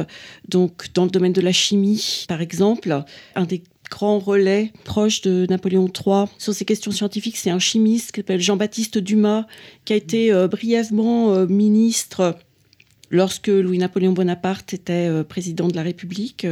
[0.49, 5.47] Donc, dans le domaine de la chimie, par exemple, un des grands relais proches de
[5.49, 9.47] Napoléon III sur ces questions scientifiques, c'est un chimiste qui s'appelle Jean-Baptiste Dumas,
[9.85, 12.37] qui a été euh, brièvement euh, ministre
[13.13, 16.47] lorsque Louis-Napoléon Bonaparte était président de la République,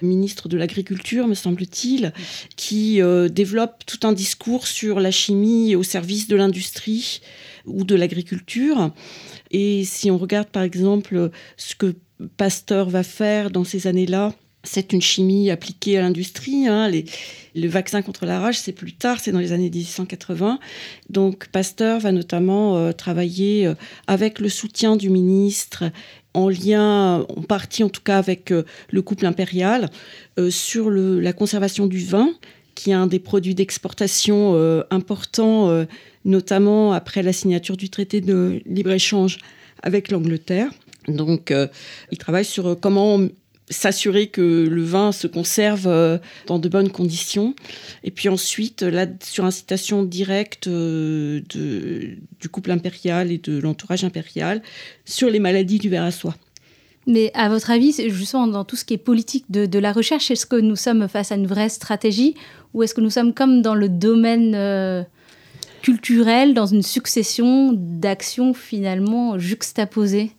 [0.00, 2.14] ministre de l'Agriculture, me semble-t-il,
[2.56, 7.20] qui développe tout un discours sur la chimie au service de l'industrie
[7.66, 8.92] ou de l'agriculture.
[9.50, 11.94] Et si on regarde par exemple ce que
[12.36, 16.66] Pasteur va faire dans ces années-là, c'est une chimie appliquée à l'industrie.
[16.66, 16.90] Hein.
[17.54, 20.58] le vaccin contre la rage, c'est plus tard, c'est dans les années 1880.
[21.08, 23.74] Donc Pasteur va notamment euh, travailler euh,
[24.06, 25.84] avec le soutien du ministre,
[26.34, 29.90] en lien, en partie en tout cas avec euh, le couple impérial,
[30.48, 32.30] sur la conservation du vin,
[32.74, 34.54] qui est un des produits d'exportation
[34.90, 35.84] importants
[36.24, 39.38] notamment après la signature du traité de libre-échange
[39.82, 40.70] avec l'Angleterre.
[41.08, 41.66] Donc, euh,
[42.10, 43.20] il travaille sur euh, comment
[43.70, 47.54] s'assurer que le vin se conserve euh, dans de bonnes conditions.
[48.02, 52.18] Et puis ensuite, là, sur incitation directe du
[52.50, 54.60] couple impérial et de l'entourage impérial,
[55.04, 56.34] sur les maladies du verre à soie.
[57.06, 60.46] Mais à votre avis, justement, dans tout ce qui est politique de, la recherche, est-ce
[60.46, 62.34] que nous sommes face à une vraie stratégie
[62.74, 65.06] ou est-ce que nous sommes comme dans le domaine
[65.82, 70.32] culturelle dans une succession d'actions finalement juxtaposées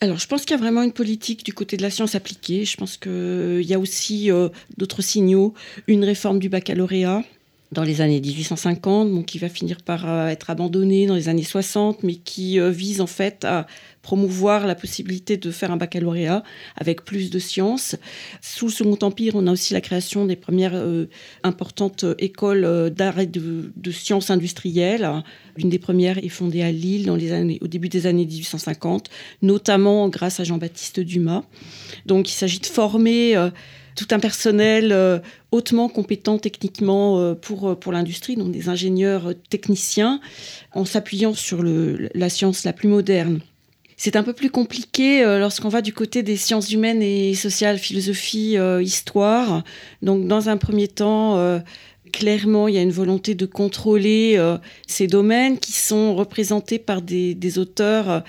[0.00, 2.64] alors, je pense qu'il y a vraiment une politique du côté de la science appliquée.
[2.64, 5.54] Je pense qu'il y a aussi euh, d'autres signaux.
[5.88, 7.24] Une réforme du baccalauréat
[7.70, 12.02] dans les années 1850, qui va finir par euh, être abandonnée dans les années 60,
[12.02, 13.66] mais qui euh, vise en fait à
[14.00, 16.42] promouvoir la possibilité de faire un baccalauréat
[16.76, 17.96] avec plus de sciences.
[18.40, 21.06] Sous le Second Empire, on a aussi la création des premières euh,
[21.42, 25.10] importantes écoles d'art et de, sciences industrielles.
[25.58, 29.10] Une des premières est fondée à Lille dans les années, au début des années 1850,
[29.42, 31.42] notamment grâce à Jean-Baptiste Dumas.
[32.06, 33.50] Donc il s'agit de former
[33.98, 34.94] tout un personnel
[35.50, 40.20] hautement compétent techniquement pour, pour l'industrie, donc des ingénieurs techniciens,
[40.72, 43.40] en s'appuyant sur la science la plus moderne.
[44.00, 47.78] C'est un peu plus compliqué euh, lorsqu'on va du côté des sciences humaines et sociales,
[47.78, 49.64] philosophie, euh, histoire.
[50.02, 51.58] Donc, dans un premier temps, euh,
[52.12, 54.40] clairement, il y a une volonté de contrôler
[54.86, 58.22] ces domaines qui sont représentés par des, auteurs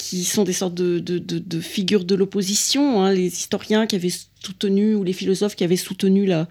[0.00, 3.12] qui sont des sortes de, figures de l'opposition, hein.
[3.12, 4.08] les historiens qui avaient
[4.42, 6.46] soutenu ou les philosophes qui avaient soutenu la,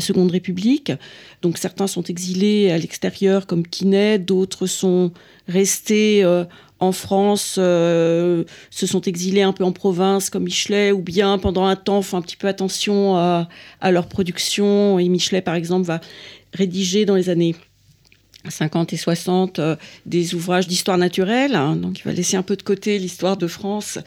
[0.00, 0.92] Seconde République.
[1.40, 5.12] Donc certains sont exilés à l'extérieur comme Quinet, d'autres sont
[5.48, 6.24] restés
[6.80, 11.64] en France euh, se sont exilés un peu en province comme Michelet ou bien pendant
[11.64, 13.48] un temps font un petit peu attention à,
[13.80, 16.00] à leur production et Michelet par exemple va
[16.52, 17.54] rédiger dans les années
[18.48, 19.76] 50 et 60 euh,
[20.06, 21.54] des ouvrages d'histoire naturelle.
[21.54, 21.76] Hein.
[21.76, 23.98] donc, il va laisser un peu de côté l'histoire de France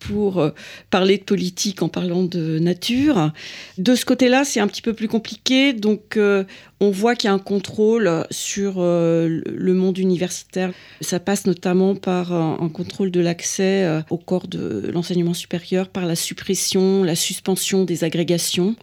[0.00, 0.50] pour euh,
[0.90, 3.32] parler de politique en parlant de nature.
[3.78, 5.72] De ce côté-là, c'est un petit peu plus compliqué.
[5.72, 6.44] Donc, euh,
[6.80, 10.72] on voit qu'il y a un contrôle sur le monde universitaire.
[11.00, 16.14] Ça passe notamment par un contrôle de l'accès au corps de l'enseignement supérieur, par la
[16.14, 18.76] suppression, la suspension des agrégations.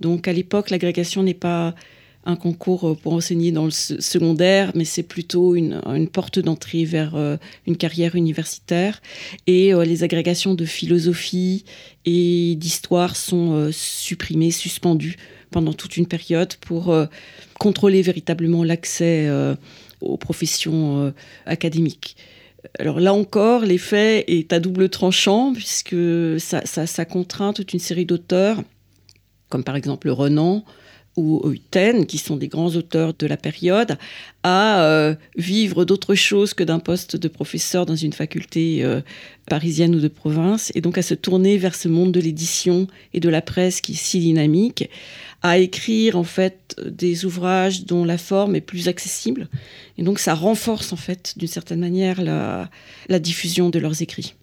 [0.00, 1.76] Donc, à l'époque, l'agrégation n'est pas
[2.24, 5.80] un concours euh, pour enseigner dans le secondaire, mais c'est plutôt une,
[6.12, 9.00] porte d'entrée vers euh, une carrière universitaire.
[9.46, 11.64] Et euh, les agrégations de philosophie
[12.04, 15.16] et d'histoire sont supprimées, suspendues
[15.50, 16.94] pendant toute une période pour
[17.58, 19.28] contrôler véritablement l'accès
[20.00, 21.12] aux professions
[21.44, 22.16] académiques.
[22.78, 25.96] Alors là encore, l'effet est à double tranchant puisque
[26.38, 28.62] ça, ça contraint toute une série d'auteurs,
[29.50, 30.64] comme par exemple Renan,
[31.18, 33.98] ou Hutten, qui sont des grands auteurs de la période,
[34.44, 39.00] à euh, vivre d'autre chose que d'un poste de professeur dans une faculté euh,
[39.46, 43.20] parisienne ou de province, et donc à se tourner vers ce monde de l'édition et
[43.20, 44.88] de la presse qui est si dynamique,
[45.42, 49.48] à écrire en fait des ouvrages dont la forme est plus accessible,
[49.98, 52.70] et donc ça renforce en fait d'une certaine manière la,
[53.08, 54.34] la diffusion de leurs écrits.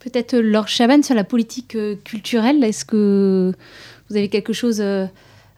[0.00, 3.52] Peut-être euh, Laure Chaban sur la politique culturelle, est-ce que
[4.08, 4.80] vous avez quelque chose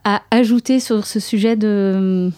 [0.04, 2.30] à ajouter sur ce sujet de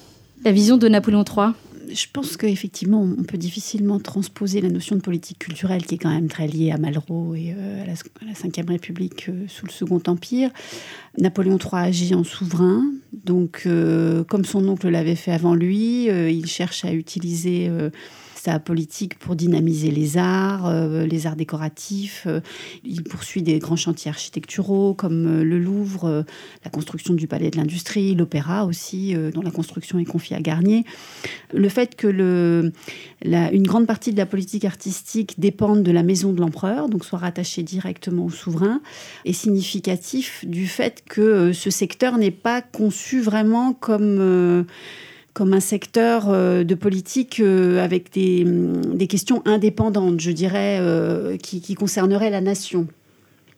[0.45, 1.53] la vision de Napoléon III
[1.93, 6.11] je pense qu'effectivement, on peut difficilement transposer la notion de politique culturelle qui est quand
[6.11, 10.01] même très liée à Malraux et euh, à la Ve République euh, sous le Second
[10.07, 10.51] Empire.
[11.19, 12.85] Napoléon III agit en souverain,
[13.25, 17.71] donc euh, comme son oncle l'avait fait avant lui, il cherche à utiliser
[18.43, 22.25] sa politique pour dynamiser les arts, euh, les arts décoratifs.
[22.27, 22.41] Euh,
[22.85, 26.25] il poursuit des grands chantiers architecturaux comme euh, le Louvre,
[26.65, 30.85] la construction du Palais de l'Industrie, l'Opéra aussi, dont la construction est confiée à Garnier.
[31.53, 32.73] Le fait que le,
[33.25, 37.19] une grande partie de la politique artistique dépende de la maison de l'empereur, donc soit
[37.19, 38.81] rattachée directement au souverain,
[39.27, 44.65] est significatif du fait que ce secteur n'est pas conçu vraiment comme
[45.35, 50.79] comme un secteur euh, de politique euh, avec des, mm, des, questions indépendantes, je dirais,
[50.81, 52.87] euh, qui, qui concerneraient la nation.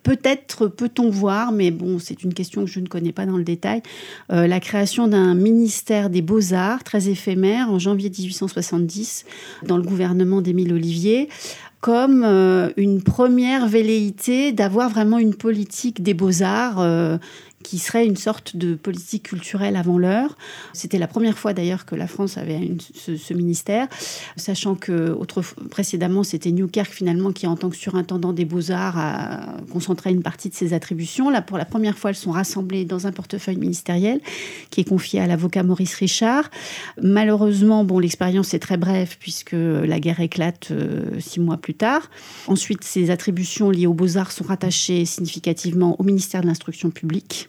[0.03, 3.45] Peut-être peut-on voir, mais bon, c'est une question que je ne connais pas dans le
[3.45, 3.83] détail,
[4.31, 9.27] la création d'un ministère des beaux-arts très éphémère en janvier 1870
[9.65, 11.29] dans le gouvernement d'Émile Olivier
[11.81, 12.25] comme
[12.77, 17.19] une première velléité d'avoir vraiment une politique des beaux-arts
[17.63, 20.37] qui serait une sorte de politique culturelle avant l'heure.
[20.73, 22.61] C'était la première fois d'ailleurs que la France avait
[22.95, 23.89] ce, ministère,
[24.37, 25.17] sachant que
[25.71, 30.49] précédemment c'était Newkirk finalement qui en tant que surintendant des beaux-arts a concentré une partie
[30.49, 31.31] de ses attributions.
[31.31, 34.21] Là pour la première fois elles sont rassemblées dans un portefeuille ministériel
[34.71, 36.51] qui est confié à l'avocat Maurice Richard.
[37.01, 42.11] Malheureusement, bon l'expérience est très brève puisque la guerre éclate euh, six mois plus tard.
[42.47, 47.49] Ensuite, ces attributions liées aux beaux-arts sont rattachées significativement au ministère de l'Instruction publique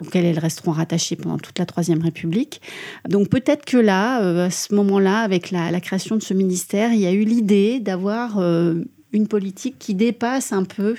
[0.00, 2.60] auxquelles elles resteront rattachées pendant toute la Troisième République.
[3.08, 7.00] Donc peut-être que là, euh, à ce moment-là, avec la, création de ce ministère, il
[7.00, 10.96] y a eu l'idée d'avoir euh, une politique qui dépasse un peu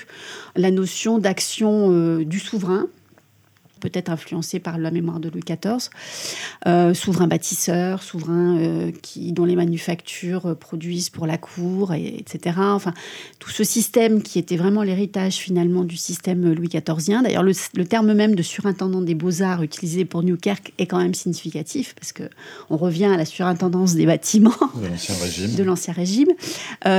[0.56, 2.88] la notion d'action euh, du souverain,
[3.82, 5.90] peut-être influencé par la mémoire de Louis XIV,
[6.68, 12.16] euh, souverain bâtisseur, souverain euh, qui, dont les manufactures euh, produisent pour la cour, et,
[12.20, 12.56] etc.
[12.60, 12.94] Enfin,
[13.40, 17.24] tout ce système qui était vraiment l'héritage finalement du système Louis XIVien.
[17.24, 17.54] D'ailleurs, le,
[17.86, 22.24] terme même de surintendant des beaux-arts utilisé pour Newkirk est quand même significatif parce que
[22.70, 26.30] on revient à la surintendance des bâtiments de l'ancien régime.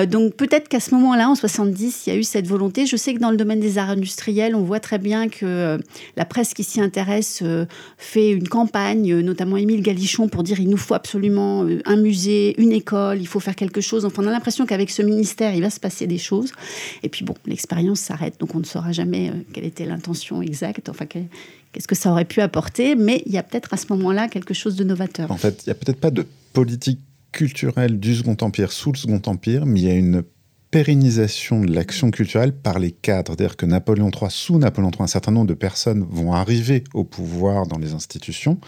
[0.08, 2.84] donc peut-être qu'à ce moment-là, en 70, il y a eu cette volonté.
[2.86, 5.78] Je sais que dans le domaine des arts industriels, on voit très bien que
[6.16, 7.66] la presse qui s'y intéresse euh,
[7.98, 11.96] fait une campagne, euh, notamment Émile Galichon, pour dire il nous faut absolument euh, un
[11.96, 14.04] musée, une école, il faut faire quelque chose.
[14.04, 16.52] Enfin, on a l'impression qu'avec ce ministère, il va se passer des choses.
[17.02, 20.88] Et puis bon, l'expérience s'arrête, donc on ne saura jamais quelle était l'intention exacte.
[20.88, 24.28] Enfin, qu'est-ce que ça aurait pu apporter, mais il y a peut-être à ce moment-là
[24.28, 25.30] quelque chose de novateur.
[25.30, 27.00] En fait, il n'y a peut-être pas de politique
[27.32, 30.22] culturelle du Second Empire sous le Second Empire, mais il y a une
[30.72, 33.34] pérennisation de l'action culturelle par les cadres.
[33.36, 37.04] C'est-à-dire que Napoléon III, sous Napoléon III, un certain nombre de personnes vont arriver au
[37.04, 38.58] pouvoir dans les institutions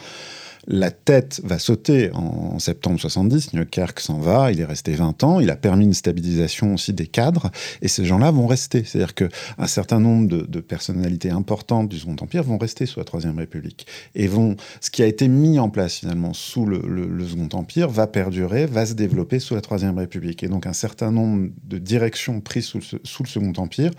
[0.67, 3.53] la tête va sauter en, septembre 70.
[3.53, 7.07] Newkirk s'en va, il est resté 20 ans, il a permis une stabilisation aussi des
[7.07, 7.51] cadres,
[7.83, 8.85] et ces gens-là vont rester.
[8.85, 13.39] C'est-à-dire qu'un certain nombre de, personnalités importantes du Second Empire vont rester sous la Troisième
[13.39, 13.87] République.
[14.15, 16.81] Et vont, ce qui a été mis en place finalement sous le,
[17.27, 20.43] Second Empire va perdurer, va se développer sous la Troisième République.
[20.43, 23.91] Et donc un certain nombre de directions prises sous le, sous le Second Empire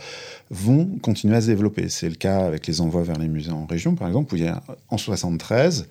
[0.49, 1.89] vont continuer à se développer.
[1.89, 4.43] C'est le cas avec les envois vers les musées en région, par exemple, où il
[4.43, 5.88] y a en 73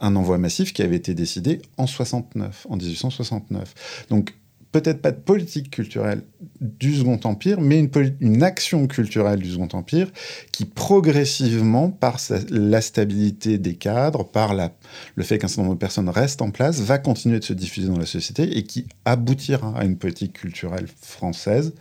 [0.00, 4.06] un envoi massif qui avait été décidé en 69, en 1869.
[4.10, 4.34] Donc
[4.72, 6.22] peut-être pas de politique culturelle
[6.60, 7.78] du Second Empire, mais
[8.20, 10.08] une, action culturelle du Second Empire
[10.52, 12.18] qui progressivement, par
[12.50, 16.80] la stabilité des cadres, par le fait qu'un certain nombre de personnes restent en place,
[16.80, 20.86] va continuer de se diffuser dans la société et qui aboutira à une politique culturelle
[21.00, 21.74] française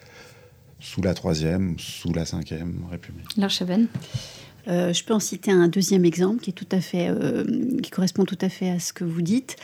[0.79, 3.35] sous la Troisième, sous la Cinquième République.
[3.35, 3.89] L'archevêque
[4.67, 6.43] euh, je peux en citer un deuxième exemple
[6.93, 7.43] euh,
[7.81, 9.55] qui correspond tout à fait à ce que vous dites.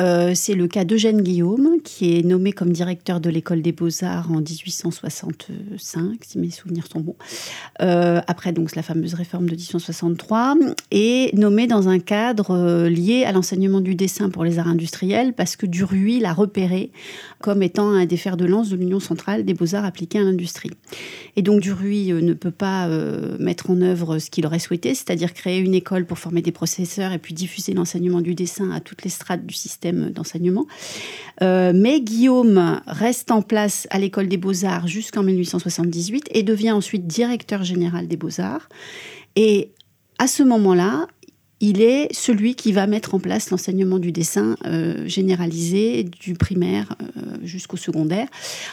[0.00, 4.30] Euh, c'est le cas d'Eugène Guillaume, qui est nommé comme directeur de l'école des beaux-arts
[4.30, 7.16] en 1865, si mes souvenirs sont bons.
[7.78, 10.56] après donc la fameuse réforme de 1863,
[10.90, 15.56] et nommé dans un cadre lié à l'enseignement du dessin pour les arts industriels, parce
[15.56, 16.90] que Duruy l'a repéré
[17.40, 20.70] comme étant un des fers de lance de l'Union centrale des beaux-arts appliqués à l'industrie.
[21.36, 22.88] Et donc Duruy ne peut pas
[23.38, 27.18] mettre en œuvre ce qu'il souhaité, c'est-à-dire créer une école pour former des professeurs et
[27.18, 30.66] puis diffuser l'enseignement du dessin à toutes les strates du système d'enseignement.
[31.42, 37.06] Euh, mais Guillaume reste en place à l'école des beaux-arts jusqu'en 1878 et devient ensuite
[37.06, 38.68] directeur général des beaux-arts.
[39.36, 39.70] Et
[40.18, 41.06] à ce moment-là,
[41.60, 46.96] il est celui qui va mettre en place l'enseignement du dessin euh, généralisé du primaire
[47.02, 47.06] euh,
[47.42, 48.28] jusqu'au secondaire,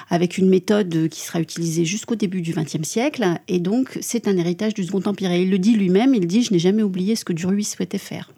[0.10, 3.26] avec une méthode qui sera utilisée jusqu'au début du XXe siècle.
[3.48, 5.32] Et donc, c'est un héritage du Second Empire.
[5.32, 7.98] Et il le dit lui-même, il dit, je n'ai jamais oublié ce que Duruy souhaitait
[7.98, 8.32] faire.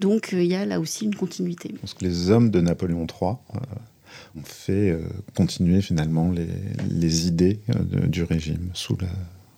[0.00, 1.70] Donc, euh, il y a là aussi une continuité.
[1.74, 3.32] Je pense que les hommes de Napoléon III
[4.36, 4.96] ont fait
[5.34, 6.32] continuer finalement
[6.88, 7.60] les idées
[8.08, 9.08] du régime sous la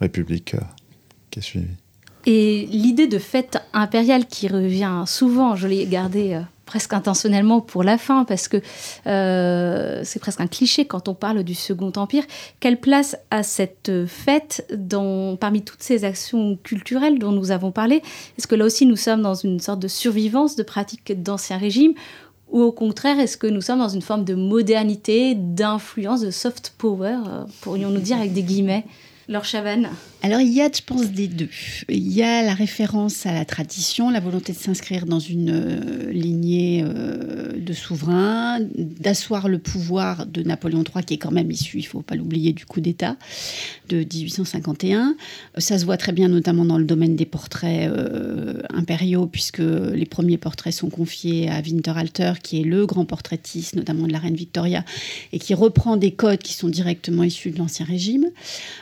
[0.00, 0.56] République
[1.30, 1.68] qui a suivi.
[2.26, 7.82] Et l'idée de fête impériale qui revient souvent, je l'ai gardée euh, presque intentionnellement pour
[7.82, 8.58] la fin, parce que
[9.06, 12.24] euh, c'est presque un cliché quand on parle du Second Empire.
[12.60, 18.02] Quelle place a cette fête dans, parmi toutes ces actions culturelles dont nous avons parlé?
[18.38, 21.94] Est-ce que là aussi nous sommes dans une sorte de survivance de pratiques d'ancien régime
[22.52, 26.74] ou au contraire, est-ce que nous sommes dans une forme de modernité, d'influence, de soft
[26.76, 28.84] power, euh, pourrions-nous dire avec des guillemets?
[29.26, 29.88] Laure Chavannes
[30.22, 31.48] alors il y a, je pense, des deux.
[31.88, 36.12] Il y a la référence à la tradition, la volonté de s'inscrire dans une euh,
[36.12, 41.78] lignée euh, de souverains, d'asseoir le pouvoir de Napoléon III, qui est quand même issu,
[41.78, 43.16] il faut pas l'oublier, du coup d'État
[43.88, 45.16] de 1851.
[45.58, 50.06] Ça se voit très bien notamment dans le domaine des portraits euh, impériaux, puisque les
[50.06, 54.36] premiers portraits sont confiés à Winterhalter, qui est le grand portraitiste, notamment de la reine
[54.36, 54.84] Victoria,
[55.32, 58.26] et qui reprend des codes qui sont directement issus de l'Ancien Régime.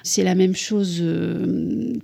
[0.02, 1.02] C'est la même chose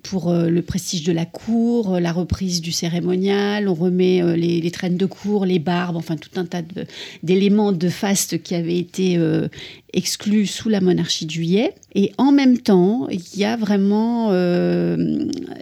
[0.02, 4.70] pour euh, le prestige de la cour, euh, la reprise du cérémonial, on remet les,
[4.70, 6.62] traînes de cour, les barbes, enfin tout un tas
[7.22, 9.18] d'éléments de, faste qui avaient été
[9.92, 11.74] exclus sous la monarchie de juillet.
[11.94, 14.32] Et en même temps, il y a vraiment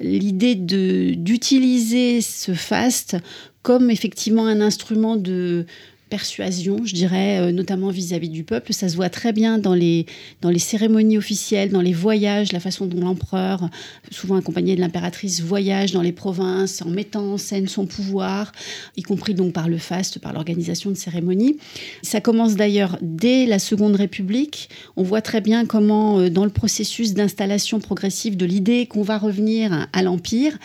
[0.01, 3.17] l'idée d'utiliser ce faste
[3.63, 5.67] comme effectivement un instrument de,
[6.15, 8.73] persuasion, je dirais, euh, notamment vis-à-vis du peuple.
[8.73, 10.07] Ça se voit très bien dans les,
[10.43, 13.69] dans les cérémonies officielles, dans les voyages, la façon dont l'empereur,
[14.13, 18.53] souvent accompagné de l'impératrice, voyage dans les provinces en mettant en scène son pouvoir,
[18.97, 21.57] y compris donc par le faste, par l'organisation de cérémonies.
[22.03, 24.69] Ça commence d'ailleurs dès la Seconde République.
[24.95, 29.19] On voit très bien comment, euh, dans le processus d'installation progressive de l'idée qu'on va
[29.19, 30.57] revenir à l'Empire,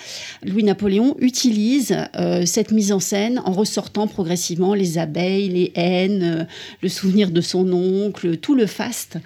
[0.46, 6.44] Louis-Napoléon utilise euh, cette mise en scène en ressortant progressivement les abeilles, les haines, euh,
[6.82, 9.18] le souvenir de son oncle, tout le faste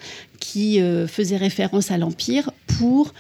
[0.44, 3.14] qui euh, faisait référence à l'Empire pour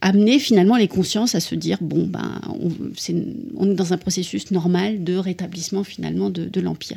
[0.00, 5.04] amener finalement les consciences à se dire bon ben on, est, dans un processus normal
[5.04, 6.96] de rétablissement finalement de, l'Empire.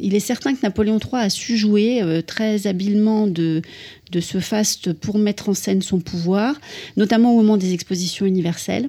[0.00, 3.60] Il est certain que Napoléon III a su jouer euh, très habilement de,
[4.12, 6.58] de ce faste pour mettre en scène son pouvoir,
[6.96, 8.88] notamment au moment des expositions universelles.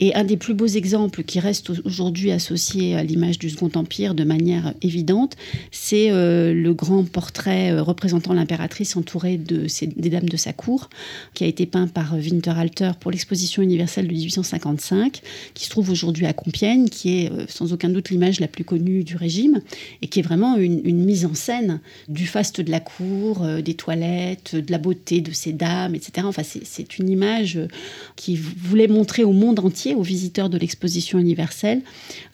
[0.00, 4.14] Et un des plus beaux exemples qui reste aujourd'hui associé à l'image du Second Empire
[4.14, 5.36] de manière évidente,
[5.70, 10.90] c'est euh, le grand portrait représentant l'impératrice entourée de des dames de sa cour,
[11.34, 15.20] qui a été peint par Winterhalter pour l'exposition universelle de 1855,
[15.54, 18.64] qui se trouve aujourd'hui à Compiègne, qui est euh, sans aucun doute l'image la plus
[18.64, 19.60] connue du régime,
[20.02, 24.54] et qui est vraiment une, mise en scène du faste de la cour, des toilettes,
[24.54, 26.26] de la beauté de ces dames, etc.
[26.26, 27.58] Enfin, c'est une image
[28.16, 31.82] qui voulait montrer au monde entier, aux visiteurs de l'exposition universelle,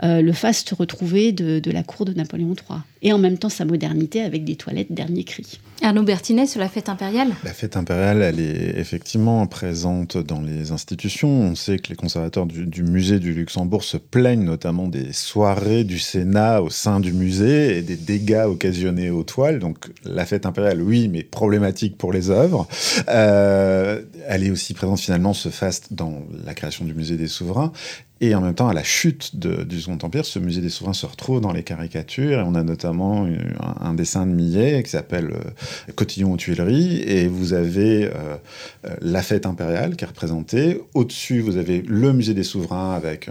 [0.03, 2.81] euh, le faste retrouvé de, de la cour de Napoléon III.
[3.03, 5.59] Et en même temps sa modernité avec des toilettes dernier cri.
[5.83, 10.73] Arnaud Bertinet sur la fête impériale La fête impériale, elle est effectivement présente dans les
[10.73, 11.29] institutions.
[11.29, 15.99] On sait que les conservateurs du, musée du Luxembourg se plaignent notamment des soirées du
[15.99, 19.59] Sénat au sein du musée et des dégâts occasionnés aux toiles.
[19.59, 22.69] Donc la fête impériale, oui, mais problématique pour les œuvres.
[23.09, 27.73] Euh, elle est aussi présente finalement, ce faste dans la création du musée des souverains.
[28.23, 31.05] Et en même temps, à la chute du Second Empire, ce musée des souverains se
[31.05, 32.41] retrouve dans les caricatures.
[32.41, 33.29] Et on a notamment
[33.81, 37.03] un, dessin de Millet qui s'appelle euh, Cotillon aux Tuileries.
[37.03, 38.37] Et vous avez euh,
[38.87, 40.81] euh, la fête impériale qui est représentée.
[40.95, 43.29] Au-dessus, vous avez le musée des souverains avec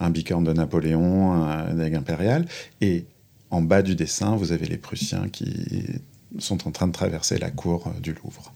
[0.00, 2.46] un bicorne de Napoléon, un aigle impérial.
[2.80, 3.04] Et
[3.50, 5.84] en bas du dessin, vous avez les Prussiens qui
[6.40, 8.52] sont en train de traverser la cour du Louvre.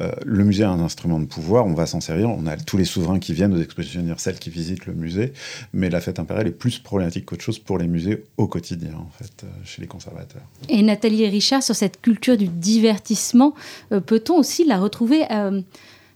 [0.00, 2.28] Euh, le musée a un instrument de pouvoir, on va s'en servir.
[2.30, 5.32] On a tous les souverains qui viennent aux expositions universelles qui visitent le musée,
[5.72, 9.10] mais la fête impériale est plus problématique qu'autre chose pour les musées au quotidien, en
[9.18, 10.42] fait, euh, chez les conservateurs.
[10.68, 13.54] Et Nathalie et Richard, sur cette culture du divertissement,
[13.92, 15.24] euh, peut-on aussi la retrouver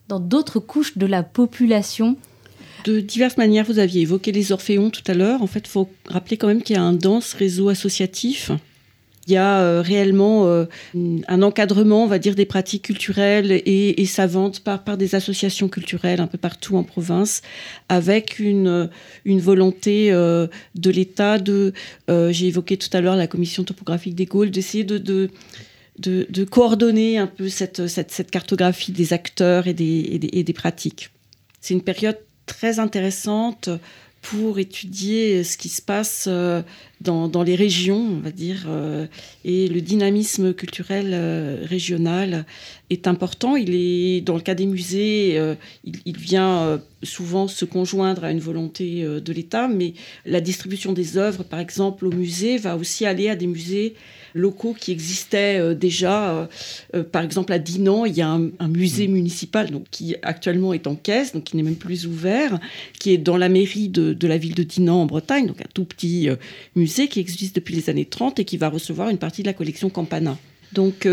[0.09, 2.17] dans d'autres couches de la population?
[2.85, 5.43] De diverses manières, vous aviez évoqué les orphéons tout à l'heure.
[5.43, 8.51] En fait, il faut rappeler quand même qu'il y a un dense réseau associatif
[9.29, 14.97] Il y a réellement un encadrement, on va dire, des pratiques culturelles et, savantes par,
[14.97, 17.43] des associations culturelles un peu partout en province,
[17.91, 18.89] avec une,
[19.27, 21.75] volonté de l'État de,
[22.09, 25.29] j'ai évoqué tout à l'heure la commission topographique des Gaules, d'essayer de,
[26.51, 31.11] coordonner un peu cette, cartographie des acteurs et et des pratiques.
[31.61, 33.69] C'est une période très intéressante
[34.23, 36.63] pour étudier ce qui se passe euh,
[37.01, 39.07] dans, dans les régions, on va dire, euh,
[39.45, 42.45] et le dynamisme culturel euh, régional
[42.91, 43.57] est important.
[43.57, 45.37] Il est, dans le cas des musées,
[45.85, 49.93] il, il, vient souvent se conjoindre à une volonté de l'État, mais
[50.25, 53.95] la distribution des œuvres, par exemple, au musée, va aussi aller à des musées
[54.35, 56.31] locaux qui existaient euh, déjà.
[56.31, 56.47] Euh,
[56.95, 59.13] euh, par exemple, à Dinan, il y a un, musée mm.
[59.13, 62.59] municipal donc, qui actuellement est en caisse, donc qui n'est même plus ouvert,
[62.99, 65.85] qui est dans la mairie de, la ville de Dinan en Bretagne, donc un tout
[65.85, 66.29] petit
[66.77, 69.55] musée qui existe depuis les années 30 et qui va recevoir une partie de la
[69.55, 70.37] collection Campana.
[70.73, 71.09] Donc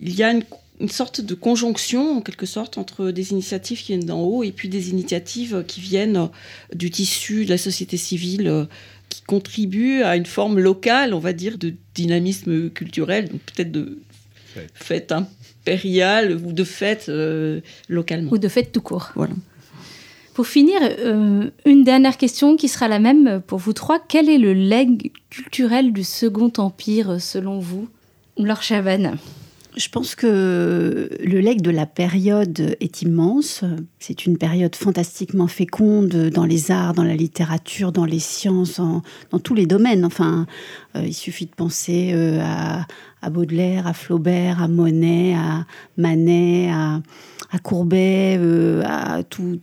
[0.00, 0.44] il y a une,
[0.80, 4.52] une sorte de conjonction, en quelque sorte, entre des initiatives qui viennent d'en haut et
[4.52, 6.28] puis des initiatives qui viennent
[6.74, 8.68] du tissu de la société civile
[9.08, 13.98] qui contribue à une forme locale, on va dire, de dynamisme culturel, donc peut-être de
[14.74, 18.32] fête impériale ou de fête euh, localement.
[18.32, 19.10] Ou de fête tout court.
[19.14, 19.34] Voilà.
[20.34, 23.98] Pour finir, euh, une dernière question qui sera la même pour vous trois.
[23.98, 27.88] Quel est le legs culturel du Second Empire selon vous
[28.38, 29.18] Laure Chavannes
[29.76, 33.62] je pense que le legs de la période est immense.
[34.00, 38.80] C'est une période fantastiquement féconde dans les arts, dans la littérature, dans les sciences,
[39.30, 40.04] dans tous les domaines.
[40.04, 40.46] Enfin,
[40.96, 47.00] euh, il suffit de penser euh, à, Baudelaire, à Flaubert, à Monet, à Manet, à,
[47.62, 49.58] Courbet, euh, à tous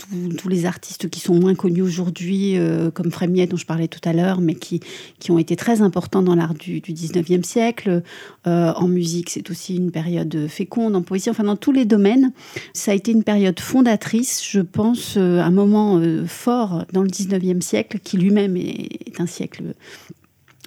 [0.49, 2.57] les artistes qui sont moins connus aujourd'hui,
[2.93, 4.81] comme Frémiet dont je parlais tout à l'heure, mais qui,
[5.19, 8.03] qui ont été très importants dans l'art du, du 19e siècle.
[8.45, 12.31] en musique, c'est aussi une période féconde, en poésie, enfin dans tous les domaines.
[12.73, 17.99] Ça a été une période fondatrice, je pense, un moment fort dans le 19e siècle,
[17.99, 19.73] qui lui-même est un siècle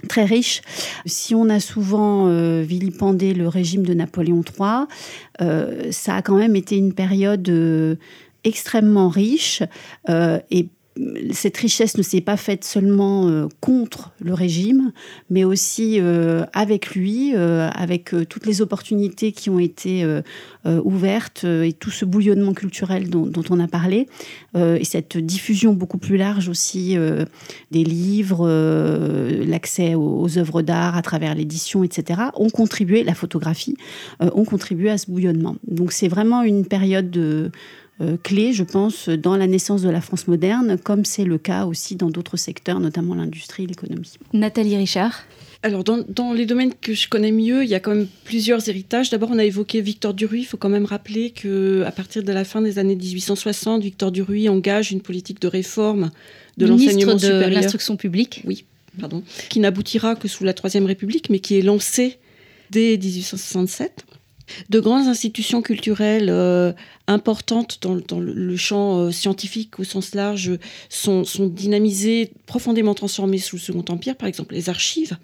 [0.06, 0.62] très riche.
[1.06, 4.86] Si on a souvent euh, vilipendé le régime de Napoléon III,
[5.40, 7.96] euh, ça a quand même été une période euh,
[8.44, 9.62] extrêmement riche
[10.08, 10.68] et
[11.32, 14.92] cette richesse ne s'est pas faite seulement euh, contre le régime,
[15.30, 20.04] mais aussi euh, avec lui, euh, avec toutes les opportunités qui ont été
[20.84, 24.06] ouvertes et tout ce bouillonnement culturel dont, on a parlé,
[24.54, 26.96] et cette diffusion beaucoup plus large aussi
[27.70, 28.48] des livres,
[29.46, 33.76] l'accès aux, aux, œuvres d'art à travers l'édition, etc., ont contribué, la photographie,
[34.20, 35.56] ont contribué à ce bouillonnement.
[35.66, 37.50] Donc c'est vraiment une période de
[38.22, 41.96] clé, je pense, dans la naissance de la France moderne, comme c'est le cas aussi
[41.96, 44.12] dans d'autres secteurs, notamment l'industrie et l'économie.
[44.32, 45.24] Nathalie Richard
[45.64, 49.10] alors, dans, les domaines que je connais mieux, il y a quand même plusieurs héritages.
[49.10, 50.42] D'abord, on a évoqué Victor Duruy.
[50.42, 54.48] Il faut quand même rappeler qu'à partir de la fin des années 1860, Victor Duruy
[54.48, 56.10] engage une politique de réforme
[56.58, 57.48] de l'enseignement supérieur.
[57.48, 58.42] de l'instruction publique.
[58.46, 58.66] Oui,
[59.00, 59.24] pardon.
[59.48, 62.18] Qui n'aboutira que sous la Troisième République, mais qui est lancée
[62.70, 64.04] dès 1867
[64.70, 66.72] de grandes institutions culturelles euh,
[67.08, 70.52] importantes dans, le champ euh, scientifique au sens large
[70.90, 75.16] sont, dynamisées, profondément transformées sous le Second Empire, par exemple les archives.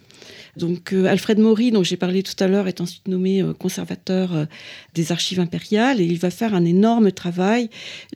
[0.56, 4.46] Donc euh, Alfred Maury, dont j'ai parlé tout à l'heure, est ensuite nommé conservateur
[4.94, 7.68] des archives impériales et il va faire un énorme travail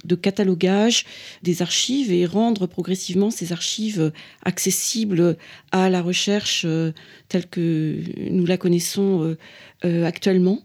[0.05, 1.05] de catalogage
[1.43, 4.13] des archives et rendre progressivement ces archives
[4.45, 5.37] accessibles
[5.73, 6.65] à la recherche
[7.29, 7.99] telle que
[8.31, 9.37] nous la connaissons
[9.83, 10.63] actuellement.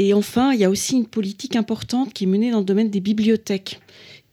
[0.00, 2.88] Et enfin, il y a aussi une politique importante qui est menée dans le domaine
[2.88, 3.80] des bibliothèques,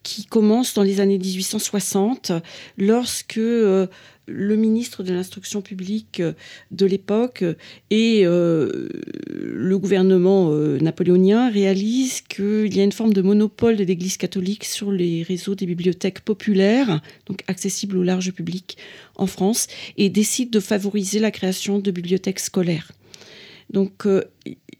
[0.01, 2.31] qui commence dans les années 1860,
[2.77, 3.87] lorsque euh,
[4.27, 6.31] le ministre de l'instruction publique euh,
[6.71, 7.43] de l'époque
[7.89, 8.87] et euh,
[9.29, 14.93] le gouvernement napoléonien réalisent qu'il y a une forme de monopole de l'Église catholique sur
[14.93, 18.77] les réseaux des bibliothèques populaires, donc accessibles au large public
[19.17, 22.93] en France, et décident de favoriser la création de bibliothèques scolaires.
[23.69, 24.07] Donc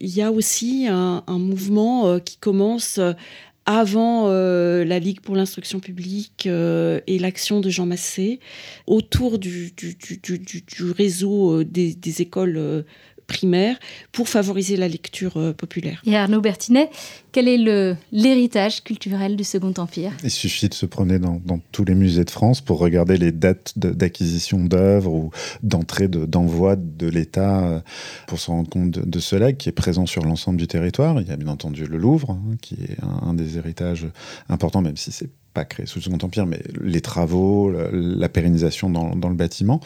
[0.00, 3.12] il y a aussi un, mouvement euh, qui commence euh,
[3.66, 8.40] avant euh, la Ligue pour l'instruction publique et l'action de Jean Massé,
[8.86, 9.74] autour du,
[10.96, 12.86] réseau des, des écoles
[13.28, 13.76] primaire
[14.10, 16.02] pour favoriser la lecture euh, populaire.
[16.04, 16.90] Et Arnaud Bertinet,
[17.30, 17.58] quel est
[18.10, 20.12] l'héritage culturel du Second Empire?
[20.24, 23.74] Il suffit de se promener dans, tous les musées de France pour regarder les dates
[23.76, 25.30] d'acquisition d'œuvres ou
[25.62, 27.80] d'entrée, d'envoi de, l'État euh,
[28.26, 31.20] pour se rendre compte de, cela, qui est présent sur l'ensemble du territoire.
[31.20, 34.06] Il y a bien entendu le Louvre, hein, qui est un, des héritages
[34.48, 38.90] importants, même si c'est pas créé sous le Second Empire, mais les travaux, la, pérennisation
[38.90, 39.80] dans, dans, le bâtiment.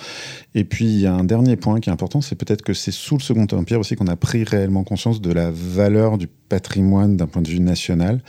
[0.55, 2.93] Et puis, il y a un dernier point qui est important, c'est peut-être que c'est
[2.93, 7.17] sous le Second Empire aussi qu'on a pris réellement conscience de la valeur du patrimoine
[7.17, 8.21] d'un point de vue national,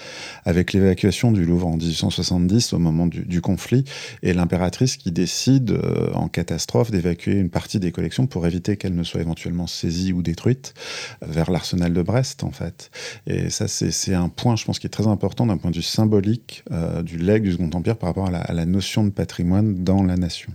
[0.46, 3.84] avec l'évacuation du Louvre en 1870 au moment du, conflit,
[4.22, 8.96] et l'impératrice qui décide, euh, en catastrophe, d'évacuer une partie des collections pour éviter qu'elles
[8.96, 10.74] ne soient éventuellement saisies ou détruites
[11.22, 12.92] vers l'arsenal de Brest, en fait.
[13.28, 15.82] Et ça, c'est un point, je pense, qui est très important d'un point de vue
[15.82, 20.04] symbolique euh, du legs du Second Empire par rapport à la notion de patrimoine dans
[20.04, 20.54] la nation.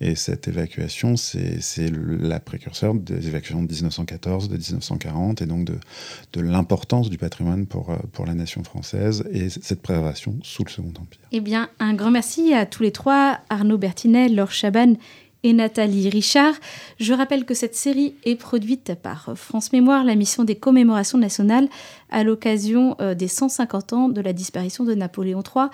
[0.00, 5.78] Et cette évacuation, c'est la précurseur des évacuations de 1914, de 1940, et donc de,
[6.32, 10.70] de l'importance du patrimoine pour, euh, pour la nation française et cette préservation sous le
[10.70, 11.20] Second Empire.
[11.32, 14.94] Eh bien, un grand merci à tous les trois, Arnaud Bertinet, Laure Chaban
[15.52, 16.54] Nathalie Richard.
[16.98, 21.68] Je rappelle que cette série est produite par France Mémoire, la mission des commémorations nationales
[22.10, 25.66] à l'occasion euh, des 150 ans de la disparition de Napoléon III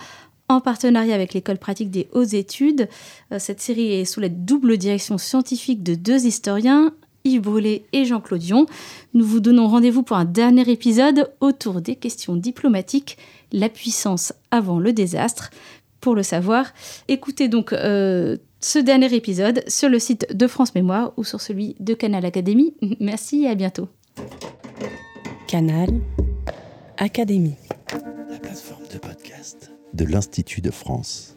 [0.48, 2.88] en partenariat avec l'école pratique des hautes études.
[3.32, 6.92] Euh, cette série est sous la double direction scientifique de deux historiens,
[7.24, 8.66] Yves Brûlé et Jean-Claude Dion.
[9.14, 13.16] Nous vous donnons rendez-vous pour un dernier épisode autour des questions diplomatiques,
[13.52, 15.50] la puissance avant le désastre.
[16.00, 16.66] Pour le savoir,
[17.06, 21.76] écoutez donc euh, ce dernier épisode sur le site de France Mémoire ou sur celui
[21.80, 22.74] de Canal Académie.
[23.00, 23.88] Merci et à bientôt.
[25.46, 25.90] Canal
[26.96, 27.56] Académie
[29.92, 31.31] de l'Institut de France.